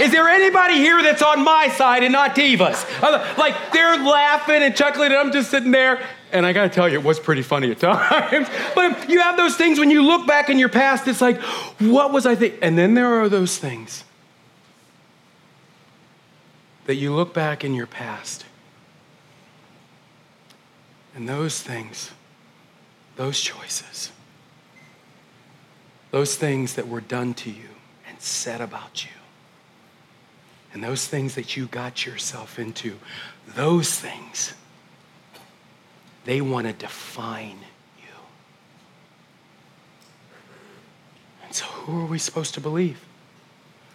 Is 0.00 0.12
there 0.12 0.30
anybody 0.30 0.76
here 0.76 1.02
that's 1.02 1.20
on 1.20 1.44
my 1.44 1.68
side 1.68 2.04
and 2.04 2.12
not 2.14 2.34
Diva's? 2.34 2.86
Like, 3.02 3.54
they're 3.70 3.98
laughing 3.98 4.62
and 4.62 4.74
chuckling, 4.74 5.12
and 5.12 5.16
I'm 5.16 5.30
just 5.30 5.50
sitting 5.50 5.72
there 5.72 6.02
and 6.32 6.46
I 6.46 6.52
gotta 6.52 6.68
tell 6.68 6.88
you, 6.88 6.98
it 6.98 7.04
was 7.04 7.18
pretty 7.18 7.42
funny 7.42 7.70
at 7.70 7.78
times. 7.80 8.48
but 8.74 9.08
you 9.08 9.20
have 9.20 9.36
those 9.36 9.56
things 9.56 9.78
when 9.78 9.90
you 9.90 10.02
look 10.02 10.26
back 10.26 10.50
in 10.50 10.58
your 10.58 10.68
past, 10.68 11.08
it's 11.08 11.20
like, 11.20 11.40
what 11.78 12.12
was 12.12 12.26
I 12.26 12.34
thinking? 12.34 12.60
And 12.62 12.78
then 12.78 12.94
there 12.94 13.20
are 13.20 13.28
those 13.28 13.58
things 13.58 14.04
that 16.86 16.96
you 16.96 17.14
look 17.14 17.34
back 17.34 17.64
in 17.64 17.74
your 17.74 17.86
past. 17.86 18.46
And 21.14 21.28
those 21.28 21.60
things, 21.60 22.12
those 23.16 23.40
choices, 23.40 24.10
those 26.10 26.36
things 26.36 26.74
that 26.74 26.88
were 26.88 27.00
done 27.00 27.34
to 27.34 27.50
you 27.50 27.68
and 28.08 28.20
said 28.20 28.60
about 28.60 29.04
you, 29.04 29.10
and 30.72 30.82
those 30.82 31.06
things 31.06 31.34
that 31.34 31.56
you 31.56 31.66
got 31.66 32.06
yourself 32.06 32.58
into, 32.58 32.98
those 33.54 33.98
things 33.98 34.54
they 36.28 36.42
want 36.42 36.66
to 36.66 36.74
define 36.74 37.56
you. 37.98 38.14
And 41.42 41.54
so, 41.54 41.64
who 41.64 42.02
are 42.02 42.04
we 42.04 42.18
supposed 42.18 42.52
to 42.52 42.60
believe? 42.60 43.02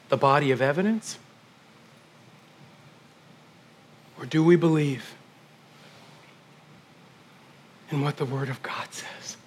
The 0.10 0.18
body 0.18 0.50
of 0.50 0.60
evidence? 0.60 1.20
Or 4.18 4.26
do 4.26 4.44
we 4.44 4.56
believe 4.56 5.14
in 7.92 8.02
what 8.02 8.18
the 8.18 8.26
Word 8.26 8.50
of 8.50 8.64
God 8.64 8.88
says? 8.92 9.38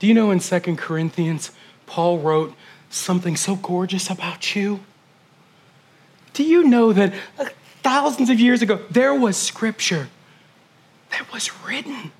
Do 0.00 0.08
you 0.08 0.14
know 0.14 0.32
in 0.32 0.40
Second 0.40 0.76
Corinthians, 0.76 1.52
Paul 1.86 2.18
wrote 2.18 2.52
something 2.88 3.36
so 3.36 3.54
gorgeous 3.54 4.10
about 4.10 4.56
you? 4.56 4.80
Do 6.32 6.42
you 6.42 6.64
know 6.64 6.92
that 6.92 7.14
uh, 7.38 7.44
thousands 7.84 8.28
of 8.28 8.40
years 8.40 8.60
ago, 8.60 8.80
there 8.90 9.14
was 9.14 9.36
scripture 9.36 10.08
was 11.32 11.50
written 11.64 12.12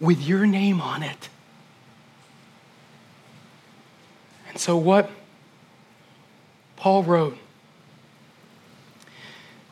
with 0.00 0.20
your 0.20 0.46
name 0.46 0.80
on 0.80 1.02
it. 1.02 1.28
And 4.48 4.58
so, 4.58 4.76
what 4.76 5.10
Paul 6.76 7.02
wrote 7.04 7.38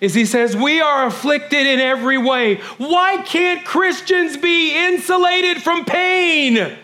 is 0.01 0.15
he 0.15 0.25
says, 0.25 0.57
We 0.57 0.81
are 0.81 1.07
afflicted 1.07 1.67
in 1.67 1.81
every 1.81 2.19
way. 2.19 2.57
Why 2.77 3.23
can't 3.23 3.65
Christians 3.65 4.37
be 4.37 4.77
insulated 4.77 5.63
from 5.63 5.85
pain? 5.85 6.77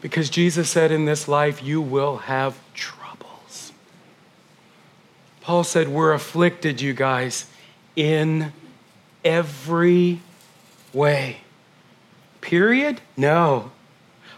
Because 0.00 0.30
Jesus 0.30 0.70
said, 0.70 0.90
In 0.90 1.04
this 1.04 1.28
life, 1.28 1.62
you 1.62 1.80
will 1.80 2.18
have 2.18 2.58
troubles. 2.74 3.72
Paul 5.42 5.64
said, 5.64 5.88
We're 5.88 6.12
afflicted, 6.12 6.80
you 6.80 6.94
guys, 6.94 7.46
in 7.94 8.52
every 9.24 10.20
way. 10.92 11.38
Period? 12.40 13.00
No. 13.16 13.70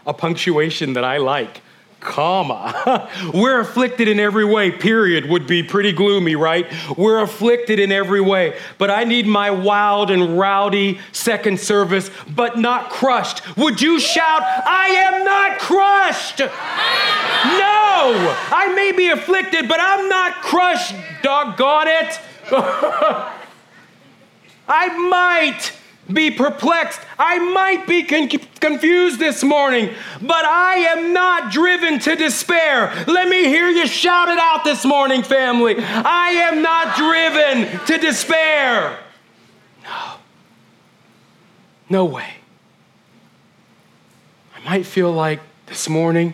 A 0.05 0.13
punctuation 0.13 0.93
that 0.93 1.03
I 1.03 1.17
like. 1.17 1.61
Comma. 1.99 3.09
We're 3.33 3.59
afflicted 3.59 4.07
in 4.07 4.19
every 4.19 4.45
way, 4.45 4.69
period, 4.69 5.27
would 5.27 5.47
be 5.47 5.63
pretty 5.63 5.91
gloomy, 5.91 6.35
right? 6.35 6.71
We're 6.95 7.19
afflicted 7.19 7.79
in 7.79 7.91
every 7.91 8.21
way. 8.21 8.59
But 8.77 8.91
I 8.91 9.05
need 9.05 9.25
my 9.25 9.49
wild 9.49 10.11
and 10.11 10.37
rowdy 10.37 10.99
second 11.11 11.59
service, 11.59 12.11
but 12.29 12.59
not 12.59 12.91
crushed. 12.91 13.57
Would 13.57 13.81
you 13.81 13.99
shout, 13.99 14.41
I 14.43 14.87
am 14.87 15.25
not 15.25 15.57
crushed? 15.57 16.39
No, 16.39 16.47
I 18.51 18.71
may 18.75 18.91
be 18.91 19.09
afflicted, 19.09 19.67
but 19.67 19.79
I'm 19.81 20.07
not 20.07 20.35
crushed, 20.43 20.93
doggone 21.23 21.87
it. 21.87 22.19
I 24.67 24.97
might 25.09 25.71
be 26.11 26.31
perplexed. 26.31 27.01
I 27.17 27.39
might 27.39 27.87
be 27.87 28.03
con- 28.03 28.29
confused 28.59 29.19
this 29.19 29.43
morning, 29.43 29.93
but 30.21 30.45
I 30.45 30.75
am 30.75 31.13
not 31.13 31.51
driven 31.51 31.99
to 31.99 32.15
despair. 32.15 32.93
Let 33.07 33.27
me 33.27 33.45
hear 33.45 33.69
you 33.69 33.87
shout 33.87 34.29
it 34.29 34.37
out 34.37 34.63
this 34.63 34.85
morning, 34.85 35.23
family. 35.23 35.75
I 35.77 36.29
am 36.29 36.61
not 36.61 36.95
driven 36.95 37.85
to 37.87 37.97
despair. 37.97 38.99
No. 39.83 40.13
No 41.89 42.05
way. 42.05 42.35
I 44.55 44.69
might 44.69 44.85
feel 44.85 45.11
like 45.11 45.39
this 45.65 45.89
morning, 45.89 46.33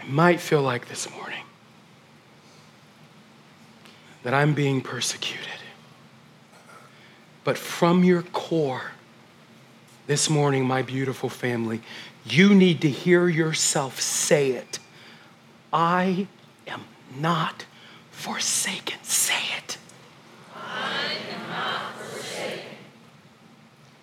I 0.00 0.04
might 0.06 0.40
feel 0.40 0.62
like 0.62 0.88
this 0.88 1.10
morning 1.10 1.42
that 4.24 4.34
I'm 4.34 4.54
being 4.54 4.80
persecuted. 4.80 5.53
But 7.44 7.58
from 7.58 8.02
your 8.02 8.22
core, 8.22 8.92
this 10.06 10.28
morning, 10.28 10.66
my 10.66 10.82
beautiful 10.82 11.28
family, 11.28 11.80
you 12.26 12.54
need 12.54 12.80
to 12.82 12.90
hear 12.90 13.28
yourself 13.28 14.00
say 14.00 14.52
it. 14.52 14.78
I 15.72 16.26
am 16.66 16.84
not 17.18 17.66
forsaken. 18.10 18.98
Say 19.02 19.42
it. 19.58 19.78
I 20.54 21.16
am 21.32 21.48
not 21.48 21.94
forsaken. 21.96 22.64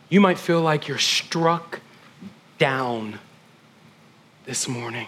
You 0.10 0.22
might 0.22 0.40
feel 0.40 0.62
like 0.62 0.88
you're 0.88 0.98
struck 0.98 1.80
down 2.58 3.20
this 4.46 4.68
morning. 4.68 5.08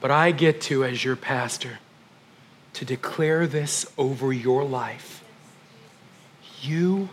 But 0.00 0.10
I 0.10 0.32
get 0.32 0.60
to, 0.62 0.84
as 0.84 1.04
your 1.04 1.14
pastor, 1.14 1.78
to 2.74 2.84
declare 2.84 3.46
this 3.46 3.86
over 3.98 4.32
your 4.32 4.64
life. 4.64 5.22
You 6.62 7.08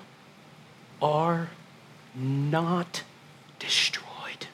are 1.01 1.49
not 2.15 3.03
destroyed. 3.57 4.47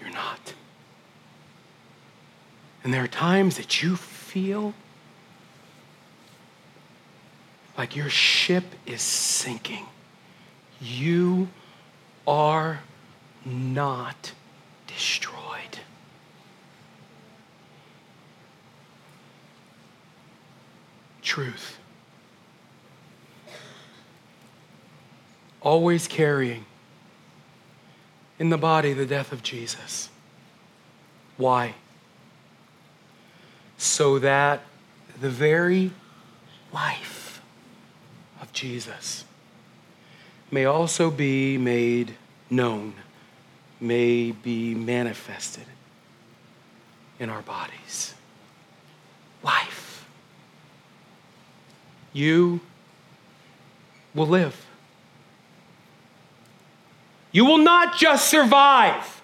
You're 0.00 0.10
not. 0.10 0.54
And 2.82 2.92
there 2.92 3.02
are 3.02 3.08
times 3.08 3.56
that 3.56 3.82
you 3.82 3.96
feel 3.96 4.74
like 7.76 7.96
your 7.96 8.10
ship 8.10 8.64
is 8.86 9.02
sinking. 9.02 9.86
You 10.80 11.48
are 12.26 12.80
not 13.44 14.32
destroyed. 14.86 15.78
Truth. 21.24 21.78
Always 25.60 26.06
carrying 26.06 26.66
in 28.38 28.50
the 28.50 28.58
body 28.58 28.92
the 28.92 29.06
death 29.06 29.32
of 29.32 29.42
Jesus. 29.42 30.10
Why? 31.36 31.74
So 33.78 34.18
that 34.18 34.62
the 35.20 35.30
very 35.30 35.90
life 36.72 37.40
of 38.40 38.52
Jesus 38.52 39.24
may 40.50 40.66
also 40.66 41.10
be 41.10 41.56
made 41.56 42.14
known, 42.50 42.94
may 43.80 44.30
be 44.30 44.74
manifested 44.74 45.64
in 47.18 47.30
our 47.30 47.42
bodies. 47.42 48.14
Life. 49.42 50.06
You 52.14 52.60
will 54.14 54.28
live. 54.28 54.64
You 57.32 57.44
will 57.44 57.58
not 57.58 57.98
just 57.98 58.30
survive, 58.30 59.20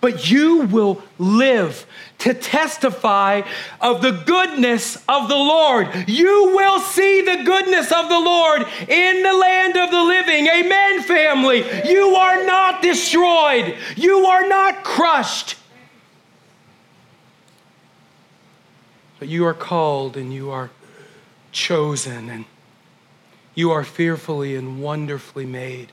but 0.00 0.30
you 0.30 0.62
will 0.62 1.02
live 1.18 1.86
to 2.20 2.32
testify 2.32 3.42
of 3.82 4.00
the 4.00 4.12
goodness 4.12 4.96
of 5.08 5.28
the 5.28 5.36
Lord. 5.36 5.88
You 6.08 6.54
will 6.56 6.80
see 6.80 7.20
the 7.20 7.44
goodness 7.44 7.92
of 7.92 8.08
the 8.08 8.18
Lord 8.18 8.62
in 8.88 9.22
the 9.22 9.32
land 9.34 9.76
of 9.76 9.90
the 9.90 10.02
living. 10.02 10.46
Amen, 10.46 11.02
family. 11.02 11.64
You 11.86 12.14
are 12.14 12.46
not 12.46 12.80
destroyed, 12.80 13.76
you 13.94 14.24
are 14.24 14.48
not 14.48 14.84
crushed. 14.84 15.56
But 19.18 19.28
you 19.28 19.44
are 19.44 19.54
called 19.54 20.16
and 20.16 20.32
you 20.32 20.50
are 20.50 20.70
chosen 21.52 22.28
and 22.28 22.44
you 23.54 23.70
are 23.70 23.84
fearfully 23.84 24.56
and 24.56 24.82
wonderfully 24.82 25.46
made. 25.46 25.92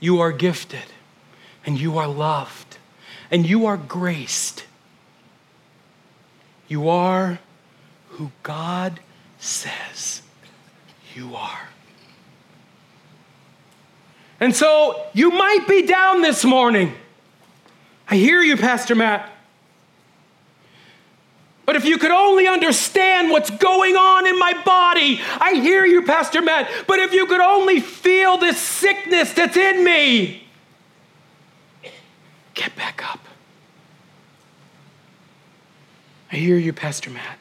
You 0.00 0.20
are 0.20 0.32
gifted 0.32 0.92
and 1.64 1.78
you 1.78 1.98
are 1.98 2.08
loved 2.08 2.78
and 3.30 3.46
you 3.46 3.66
are 3.66 3.76
graced. 3.76 4.64
You 6.66 6.88
are 6.88 7.38
who 8.08 8.32
God 8.42 9.00
says 9.38 10.22
you 11.14 11.34
are. 11.36 11.68
And 14.40 14.54
so 14.54 15.06
you 15.12 15.30
might 15.30 15.66
be 15.68 15.86
down 15.86 16.22
this 16.22 16.44
morning. 16.44 16.94
I 18.08 18.16
hear 18.16 18.40
you, 18.40 18.56
Pastor 18.56 18.94
Matt. 18.94 19.30
But 21.68 21.76
if 21.76 21.84
you 21.84 21.98
could 21.98 22.10
only 22.10 22.48
understand 22.48 23.30
what's 23.30 23.50
going 23.50 23.94
on 23.94 24.26
in 24.26 24.38
my 24.38 24.54
body, 24.64 25.20
I 25.38 25.52
hear 25.56 25.84
you, 25.84 26.00
Pastor 26.00 26.40
Matt. 26.40 26.70
But 26.86 26.98
if 26.98 27.12
you 27.12 27.26
could 27.26 27.42
only 27.42 27.78
feel 27.78 28.38
this 28.38 28.58
sickness 28.58 29.34
that's 29.34 29.54
in 29.54 29.84
me, 29.84 30.48
get 32.54 32.74
back 32.74 33.04
up. 33.12 33.20
I 36.32 36.36
hear 36.36 36.56
you, 36.56 36.72
Pastor 36.72 37.10
Matt. 37.10 37.36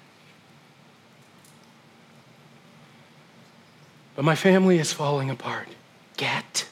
But 4.18 4.26
my 4.26 4.36
family 4.36 4.78
is 4.78 4.92
falling 4.92 5.30
apart. 5.30 5.70
Get 6.18 6.68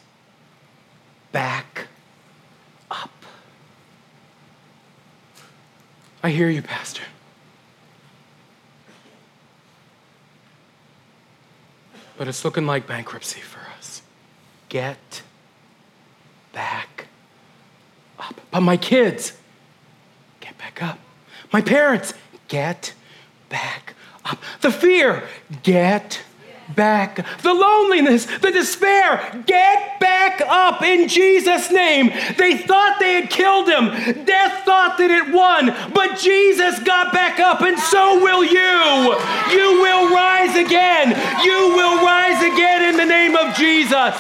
back 1.32 1.88
up. 2.92 3.12
I 6.22 6.32
hear 6.32 6.50
you, 6.50 6.62
Pastor. 6.62 7.04
But 12.18 12.28
it's 12.28 12.46
looking 12.46 12.66
like 12.66 12.88
bankruptcy 12.88 13.42
for 13.42 13.60
us. 13.78 14.02
Get 14.70 15.22
back 16.54 17.08
up. 18.18 18.40
But 18.52 18.62
my 18.62 18.78
kids, 18.78 19.34
get 20.40 20.58
back 20.58 20.82
up. 20.82 21.00
My 21.52 21.62
parents, 21.62 22.14
get 22.48 22.94
back 23.50 23.96
up. 24.24 24.40
The 24.62 24.72
fear, 24.72 25.24
get 25.64 26.22
back. 26.74 27.26
The 27.42 27.54
loneliness, 27.54 28.26
the 28.26 28.52
despair, 28.52 29.44
get 29.46 30.00
back 30.00 30.42
up 30.42 30.82
in 30.82 31.08
Jesus' 31.08 31.72
name. 31.72 32.12
They 32.38 32.58
thought 32.58 32.98
they 33.00 33.22
had 33.22 33.30
killed 33.30 33.68
him. 33.68 34.26
Death 34.26 34.66
thought 34.66 34.98
that 34.98 35.12
it 35.12 35.34
won, 35.34 35.68
but 35.94 36.18
Jesus 36.20 36.80
got 36.80 37.14
back 37.14 37.40
up, 37.40 37.62
and 37.62 37.78
so 37.78 38.22
will 38.22 38.44
you. 38.44 39.16
You 39.52 39.82
will 39.82 40.14
rise 40.14 40.56
again. 40.56 41.10
You 41.44 41.76
will 41.76 42.04
rise 42.04 42.42
again 42.42 42.90
in 42.90 42.98
the 42.98 43.06
name 43.06 43.36
of 43.36 43.56
Jesus. 43.56 44.16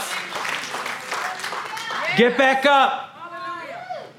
Get 2.18 2.38
back 2.38 2.66
up 2.66 3.06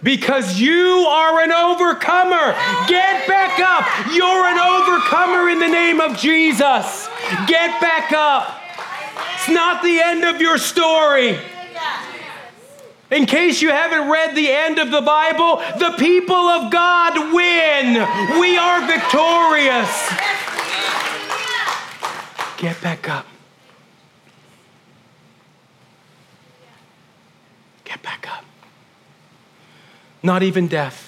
because 0.02 0.60
you 0.60 1.06
are 1.08 1.40
an 1.40 1.50
overcomer. 1.50 2.54
Get 2.86 3.26
back 3.26 3.58
up. 3.58 3.84
You're 4.12 4.46
an 4.46 4.58
overcomer 4.58 5.48
in 5.48 5.58
the 5.58 5.68
name 5.68 6.00
of 6.00 6.16
Jesus. 6.18 7.05
Get 7.46 7.80
back 7.80 8.12
up. 8.12 8.60
It's 9.34 9.48
not 9.48 9.82
the 9.82 10.00
end 10.00 10.24
of 10.24 10.40
your 10.40 10.58
story. 10.58 11.38
In 13.10 13.26
case 13.26 13.62
you 13.62 13.70
haven't 13.70 14.10
read 14.10 14.34
the 14.34 14.50
end 14.50 14.78
of 14.78 14.90
the 14.90 15.00
Bible, 15.00 15.56
the 15.78 15.94
people 15.96 16.34
of 16.34 16.72
God 16.72 17.32
win. 17.32 18.40
We 18.40 18.56
are 18.58 18.86
victorious. 18.86 20.10
Get 22.58 22.80
back 22.80 23.08
up. 23.08 23.26
Get 27.84 28.02
back 28.02 28.26
up. 28.28 28.44
Not 30.22 30.42
even 30.42 30.66
death 30.66 31.05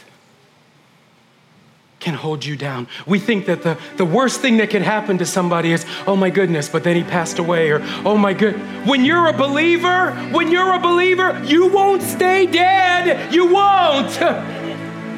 can 2.00 2.14
hold 2.14 2.44
you 2.44 2.56
down. 2.56 2.86
We 3.06 3.18
think 3.18 3.46
that 3.46 3.62
the, 3.62 3.78
the 3.96 4.04
worst 4.04 4.40
thing 4.40 4.58
that 4.58 4.70
could 4.70 4.82
happen 4.82 5.18
to 5.18 5.26
somebody 5.26 5.72
is, 5.72 5.84
oh 6.06 6.14
my 6.16 6.30
goodness, 6.30 6.68
but 6.68 6.84
then 6.84 6.96
he 6.96 7.02
passed 7.02 7.38
away, 7.38 7.70
or 7.70 7.80
oh 8.04 8.16
my 8.16 8.34
good. 8.34 8.54
When 8.86 9.04
you're 9.04 9.26
a 9.28 9.32
believer, 9.32 10.12
when 10.30 10.50
you're 10.50 10.74
a 10.74 10.78
believer, 10.78 11.40
you 11.44 11.66
won't 11.68 12.02
stay 12.02 12.46
dead. 12.46 13.32
You 13.32 13.52
won't. 13.52 14.18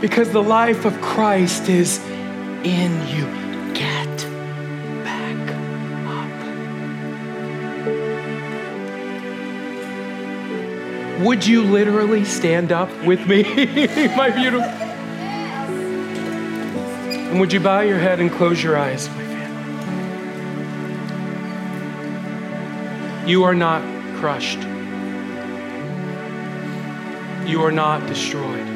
Because 0.01 0.31
the 0.31 0.43
life 0.43 0.87
of 0.87 0.99
Christ 1.03 1.69
is 1.69 1.99
in 2.65 3.07
you. 3.09 3.27
Get 3.75 4.17
back 5.05 5.51
up. 11.19 11.27
Would 11.27 11.47
you 11.47 11.63
literally 11.65 12.25
stand 12.25 12.73
up 12.73 12.89
with 13.05 13.27
me, 13.27 13.43
my 14.17 14.31
beautiful? 14.31 14.90
And 17.31 17.39
would 17.39 17.53
you 17.53 17.61
bow 17.61 17.81
your 17.81 18.01
head 18.01 18.19
and 18.19 18.29
close 18.29 18.61
your 18.61 18.77
eyes, 18.77 19.09
my 19.09 19.23
family? 19.23 19.41
You 23.31 23.45
are 23.45 23.55
not 23.55 23.83
crushed. 24.17 24.59
You 27.49 27.63
are 27.63 27.71
not 27.71 28.05
destroyed. 28.09 28.67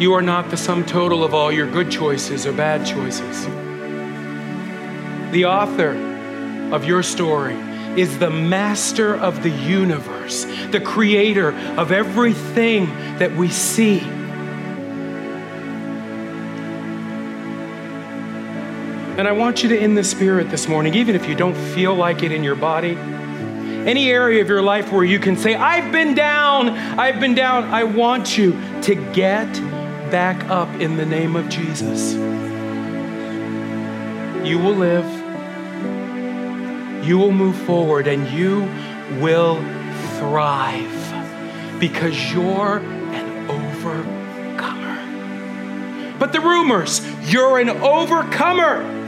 You 0.00 0.14
are 0.14 0.22
not 0.22 0.50
the 0.50 0.56
sum 0.56 0.84
total 0.84 1.22
of 1.22 1.32
all 1.32 1.52
your 1.52 1.70
good 1.70 1.92
choices 1.92 2.44
or 2.44 2.52
bad 2.52 2.84
choices. 2.84 3.44
The 5.32 5.44
author 5.44 5.92
of 6.74 6.84
your 6.84 7.04
story 7.04 7.54
is 7.96 8.18
the 8.18 8.30
master 8.30 9.14
of 9.14 9.44
the 9.44 9.50
universe, 9.50 10.44
the 10.72 10.80
creator 10.80 11.52
of 11.78 11.92
everything 11.92 12.86
that 13.18 13.30
we 13.36 13.48
see. 13.48 14.00
And 19.16 19.28
I 19.28 19.32
want 19.32 19.62
you 19.62 19.68
to, 19.68 19.78
in 19.78 19.94
the 19.94 20.02
spirit 20.02 20.50
this 20.50 20.66
morning, 20.66 20.94
even 20.94 21.14
if 21.14 21.28
you 21.28 21.36
don't 21.36 21.54
feel 21.54 21.94
like 21.94 22.24
it 22.24 22.32
in 22.32 22.42
your 22.42 22.56
body, 22.56 22.96
any 23.86 24.10
area 24.10 24.42
of 24.42 24.48
your 24.48 24.60
life 24.60 24.90
where 24.90 25.04
you 25.04 25.20
can 25.20 25.36
say, 25.36 25.54
I've 25.54 25.92
been 25.92 26.16
down, 26.16 26.70
I've 26.70 27.20
been 27.20 27.36
down, 27.36 27.64
I 27.72 27.84
want 27.84 28.36
you 28.36 28.58
to 28.82 28.96
get 29.12 29.46
back 30.10 30.42
up 30.50 30.68
in 30.80 30.96
the 30.96 31.06
name 31.06 31.36
of 31.36 31.48
Jesus. 31.48 32.14
You 34.44 34.58
will 34.58 34.74
live, 34.74 35.06
you 37.06 37.16
will 37.16 37.30
move 37.30 37.54
forward, 37.58 38.08
and 38.08 38.28
you 38.36 38.68
will 39.20 39.62
thrive 40.18 40.90
because 41.78 42.32
you're 42.32 42.78
an 42.78 43.48
overcomer. 43.48 44.98
But 46.18 46.32
the 46.32 46.40
rumors, 46.40 47.00
you're 47.30 47.60
an 47.60 47.68
overcomer. 47.70 49.02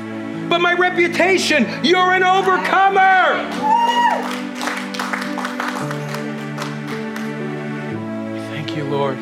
But 0.48 0.60
my 0.60 0.74
reputation, 0.74 1.66
you're 1.84 2.12
an 2.12 2.22
overcomer. 2.22 3.50
Thank 8.50 8.76
you, 8.76 8.84
Lord, 8.84 9.16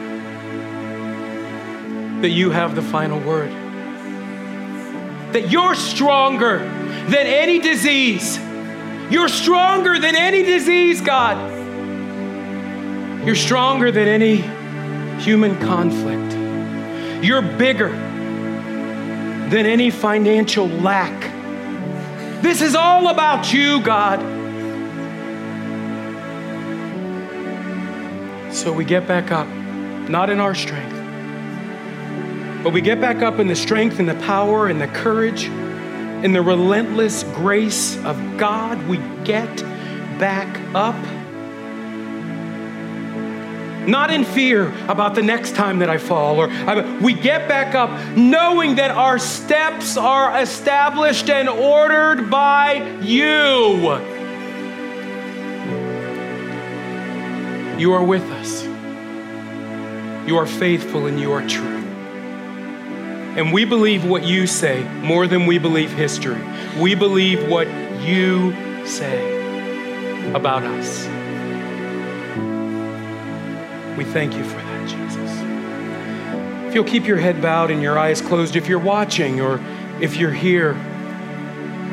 that 2.23 2.31
you 2.31 2.51
have 2.51 2.75
the 2.75 2.83
final 2.83 3.19
word. 3.21 3.51
That 5.33 5.51
you're 5.51 5.75
stronger 5.75 6.59
than 6.59 7.27
any 7.27 7.59
disease. 7.59 8.39
You're 9.11 9.29
stronger 9.29 9.99
than 9.99 10.17
any 10.17 10.43
disease, 10.43 11.01
God. 11.01 11.53
You're 13.27 13.35
stronger 13.35 13.91
than 13.91 14.09
any 14.09 14.43
human 15.21 15.59
conflict. 15.61 17.25
You're 17.25 17.41
bigger 17.41 18.04
than 19.55 19.67
any 19.67 19.89
financial 19.89 20.67
lack. 20.67 21.33
This 22.43 22.61
is 22.61 22.75
all 22.75 23.07
about 23.07 23.53
you, 23.53 23.81
God. 23.83 24.19
So 28.53 28.73
we 28.73 28.85
get 28.85 29.07
back 29.07 29.31
up, 29.31 29.47
not 30.09 30.29
in 30.29 30.41
our 30.41 30.57
strength, 30.57 30.93
but 32.65 32.73
we 32.73 32.81
get 32.81 33.01
back 33.01 33.23
up 33.23 33.39
in 33.39 33.47
the 33.47 33.55
strength 33.55 34.01
and 34.01 34.09
the 34.09 34.17
power 34.27 34.67
and 34.67 34.81
the 34.81 34.89
courage 34.89 35.45
and 35.45 36.35
the 36.35 36.43
relentless 36.43 37.23
grace 37.23 37.97
of 37.99 38.37
God, 38.37 38.85
we 38.89 38.97
get 39.23 39.57
back 40.19 40.49
up. 40.75 40.97
Not 43.87 44.11
in 44.11 44.25
fear 44.25 44.73
about 44.89 45.15
the 45.15 45.23
next 45.23 45.55
time 45.55 45.79
that 45.81 45.91
I 45.91 45.99
fall, 45.99 46.41
or 46.41 46.49
we 47.01 47.13
get 47.15 47.49
back 47.49 47.75
up 47.75 47.91
knowing 48.17 48.77
that 48.77 48.91
our 48.91 49.19
steps 49.19 49.97
are 49.97 50.41
established 50.41 51.29
and 51.29 51.49
ordered 51.49 52.31
by 52.31 52.99
you. 53.01 53.99
You 57.79 57.93
are 57.93 58.05
with 58.05 58.23
us. 58.23 58.65
You 60.29 60.39
are 60.39 60.47
faithful 60.47 61.07
and 61.07 61.21
you 61.21 61.33
are 61.33 61.47
true. 61.47 61.83
And 63.37 63.53
we 63.53 63.65
believe 63.65 64.05
what 64.05 64.23
you 64.23 64.47
say 64.47 64.85
more 65.03 65.27
than 65.27 65.45
we 65.47 65.59
believe 65.59 65.93
history. 65.93 66.41
We 66.81 66.95
believe 66.95 67.49
what 67.49 67.67
you 68.01 68.87
say 68.87 70.33
about 70.33 70.63
us. 70.63 71.24
We 73.97 74.05
thank 74.05 74.35
you 74.35 74.45
for 74.45 74.57
that, 74.57 74.89
Jesus. 74.89 75.31
If 76.67 76.75
you'll 76.75 76.85
keep 76.85 77.07
your 77.07 77.19
head 77.19 77.41
bowed 77.41 77.71
and 77.71 77.81
your 77.81 77.99
eyes 77.99 78.21
closed, 78.21 78.57
if 78.57 78.69
you're 78.69 78.79
watching 78.79 79.41
or 79.41 79.61
if 80.01 80.17
you're 80.17 80.33
here 80.33 80.73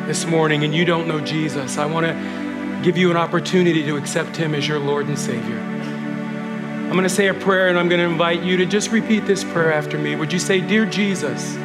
this 0.08 0.26
morning 0.26 0.64
and 0.64 0.74
you 0.74 0.84
don't 0.86 1.08
know 1.08 1.20
Jesus, 1.20 1.78
I 1.78 1.86
want 1.86 2.08
to 2.08 2.82
give 2.84 2.98
you 2.98 3.12
an 3.12 3.18
opportunity 3.18 3.84
to 3.84 3.98
accept 3.98 4.36
him 4.36 4.56
as 4.56 4.68
your 4.68 4.80
Lord 4.80 5.08
and 5.08 5.18
Savior. 5.18 5.60
I'm 5.60 6.94
going 6.98 7.04
to 7.04 7.10
say 7.10 7.28
a 7.28 7.34
prayer 7.34 7.70
and 7.70 7.78
I'm 7.78 7.88
going 7.88 8.02
to 8.02 8.08
invite 8.12 8.42
you 8.42 8.58
to 8.58 8.66
just 8.66 8.92
repeat 8.92 9.26
this 9.26 9.44
prayer 9.44 9.72
after 9.72 9.98
me. 9.98 10.16
Would 10.16 10.34
you 10.34 10.40
say, 10.40 10.60
Dear 10.60 10.86
Jesus, 10.86 11.56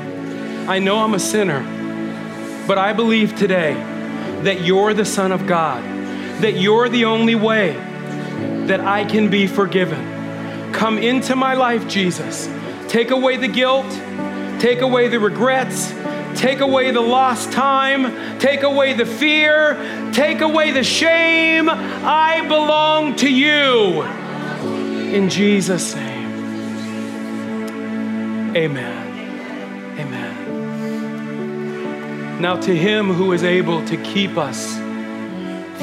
I 0.69 0.79
know 0.79 0.99
I'm 0.99 1.15
a 1.15 1.19
sinner, 1.19 1.63
but 2.69 2.77
I 2.77 2.93
believe 2.93 3.35
today 3.35 3.75
that 4.43 4.61
you're 4.61 4.95
the 4.95 5.05
Son 5.05 5.33
of 5.33 5.47
God, 5.47 5.83
that 6.43 6.57
you're 6.57 6.89
the 6.89 7.07
only 7.07 7.35
way 7.35 7.73
that 8.67 8.81
I 8.81 9.05
can 9.05 9.31
be 9.31 9.47
forgiven. 9.47 10.06
Come 10.77 10.99
into 10.99 11.35
my 11.35 11.55
life, 11.55 11.89
Jesus. 11.89 12.51
Take 12.87 13.11
away 13.11 13.39
the 13.39 13.49
guilt, 13.49 13.91
take 14.61 14.83
away 14.83 15.09
the 15.09 15.19
regrets, 15.19 15.91
take 16.39 16.61
away 16.61 16.91
the 16.91 17.01
lost 17.01 17.51
time, 17.51 18.39
take 18.39 18.63
away 18.63 18.93
the 18.93 19.07
fear, 19.07 19.75
take 20.13 20.43
away 20.43 20.73
the 20.73 20.85
shame. 20.85 21.71
I 21.71 22.43
belong 22.47 23.17
to 23.17 23.33
you. 23.33 24.03
In 25.15 25.31
Jesus' 25.31 25.95
name. 25.95 26.27
Amen. 28.55 29.99
Amen. 29.99 30.37
Now, 32.43 32.57
to 32.61 32.77
him 32.77 33.15
who 33.15 33.33
is 33.33 33.45
able 33.45 33.83
to 33.87 33.97
keep 33.97 34.37
us 34.37 34.77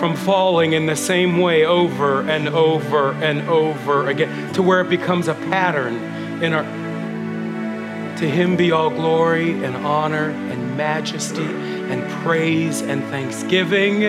from 0.03 0.17
falling 0.17 0.73
in 0.73 0.85
the 0.85 0.97
same 0.97 1.37
way 1.37 1.63
over 1.63 2.29
and 2.29 2.49
over 2.49 3.13
and 3.23 3.47
over 3.47 4.09
again, 4.09 4.53
to 4.53 4.61
where 4.61 4.81
it 4.81 4.89
becomes 4.89 5.29
a 5.29 5.33
pattern 5.33 5.95
in 6.43 6.51
our. 6.51 6.63
To 8.17 8.29
him 8.29 8.57
be 8.57 8.73
all 8.73 8.89
glory 8.89 9.51
and 9.63 9.77
honor 9.77 10.31
and 10.31 10.75
majesty 10.75 11.45
and 11.45 12.03
praise 12.21 12.81
and 12.81 13.01
thanksgiving 13.05 14.01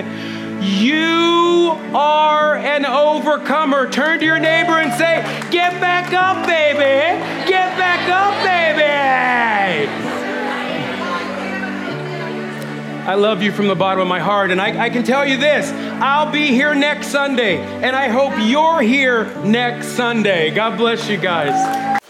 you 0.60 1.78
are 1.94 2.56
an 2.56 2.86
overcomer. 2.86 3.88
Turn 3.88 4.18
to 4.18 4.24
your 4.24 4.40
neighbor 4.40 4.80
and 4.80 4.92
say, 4.94 5.22
Get 5.52 5.80
back 5.80 6.12
up, 6.12 6.44
baby. 6.44 7.20
Get 7.48 7.78
back 7.78 8.08
up, 8.08 8.34
baby. 8.44 10.13
I 13.06 13.14
love 13.16 13.42
you 13.42 13.52
from 13.52 13.68
the 13.68 13.74
bottom 13.74 14.00
of 14.00 14.08
my 14.08 14.20
heart. 14.20 14.50
And 14.50 14.60
I, 14.60 14.84
I, 14.84 14.90
can 14.90 15.04
tell 15.04 15.26
you 15.26 15.36
this 15.36 15.70
I'll 16.02 16.30
be 16.30 16.46
here 16.46 16.74
next 16.74 17.08
Sunday. 17.08 17.58
And 17.58 17.94
I 17.94 18.08
hope 18.08 18.32
you're 18.38 18.80
here 18.80 19.26
next 19.44 19.88
Sunday. 19.88 20.50
God 20.50 20.78
bless 20.78 21.08
you 21.08 21.18
guys. 21.18 22.00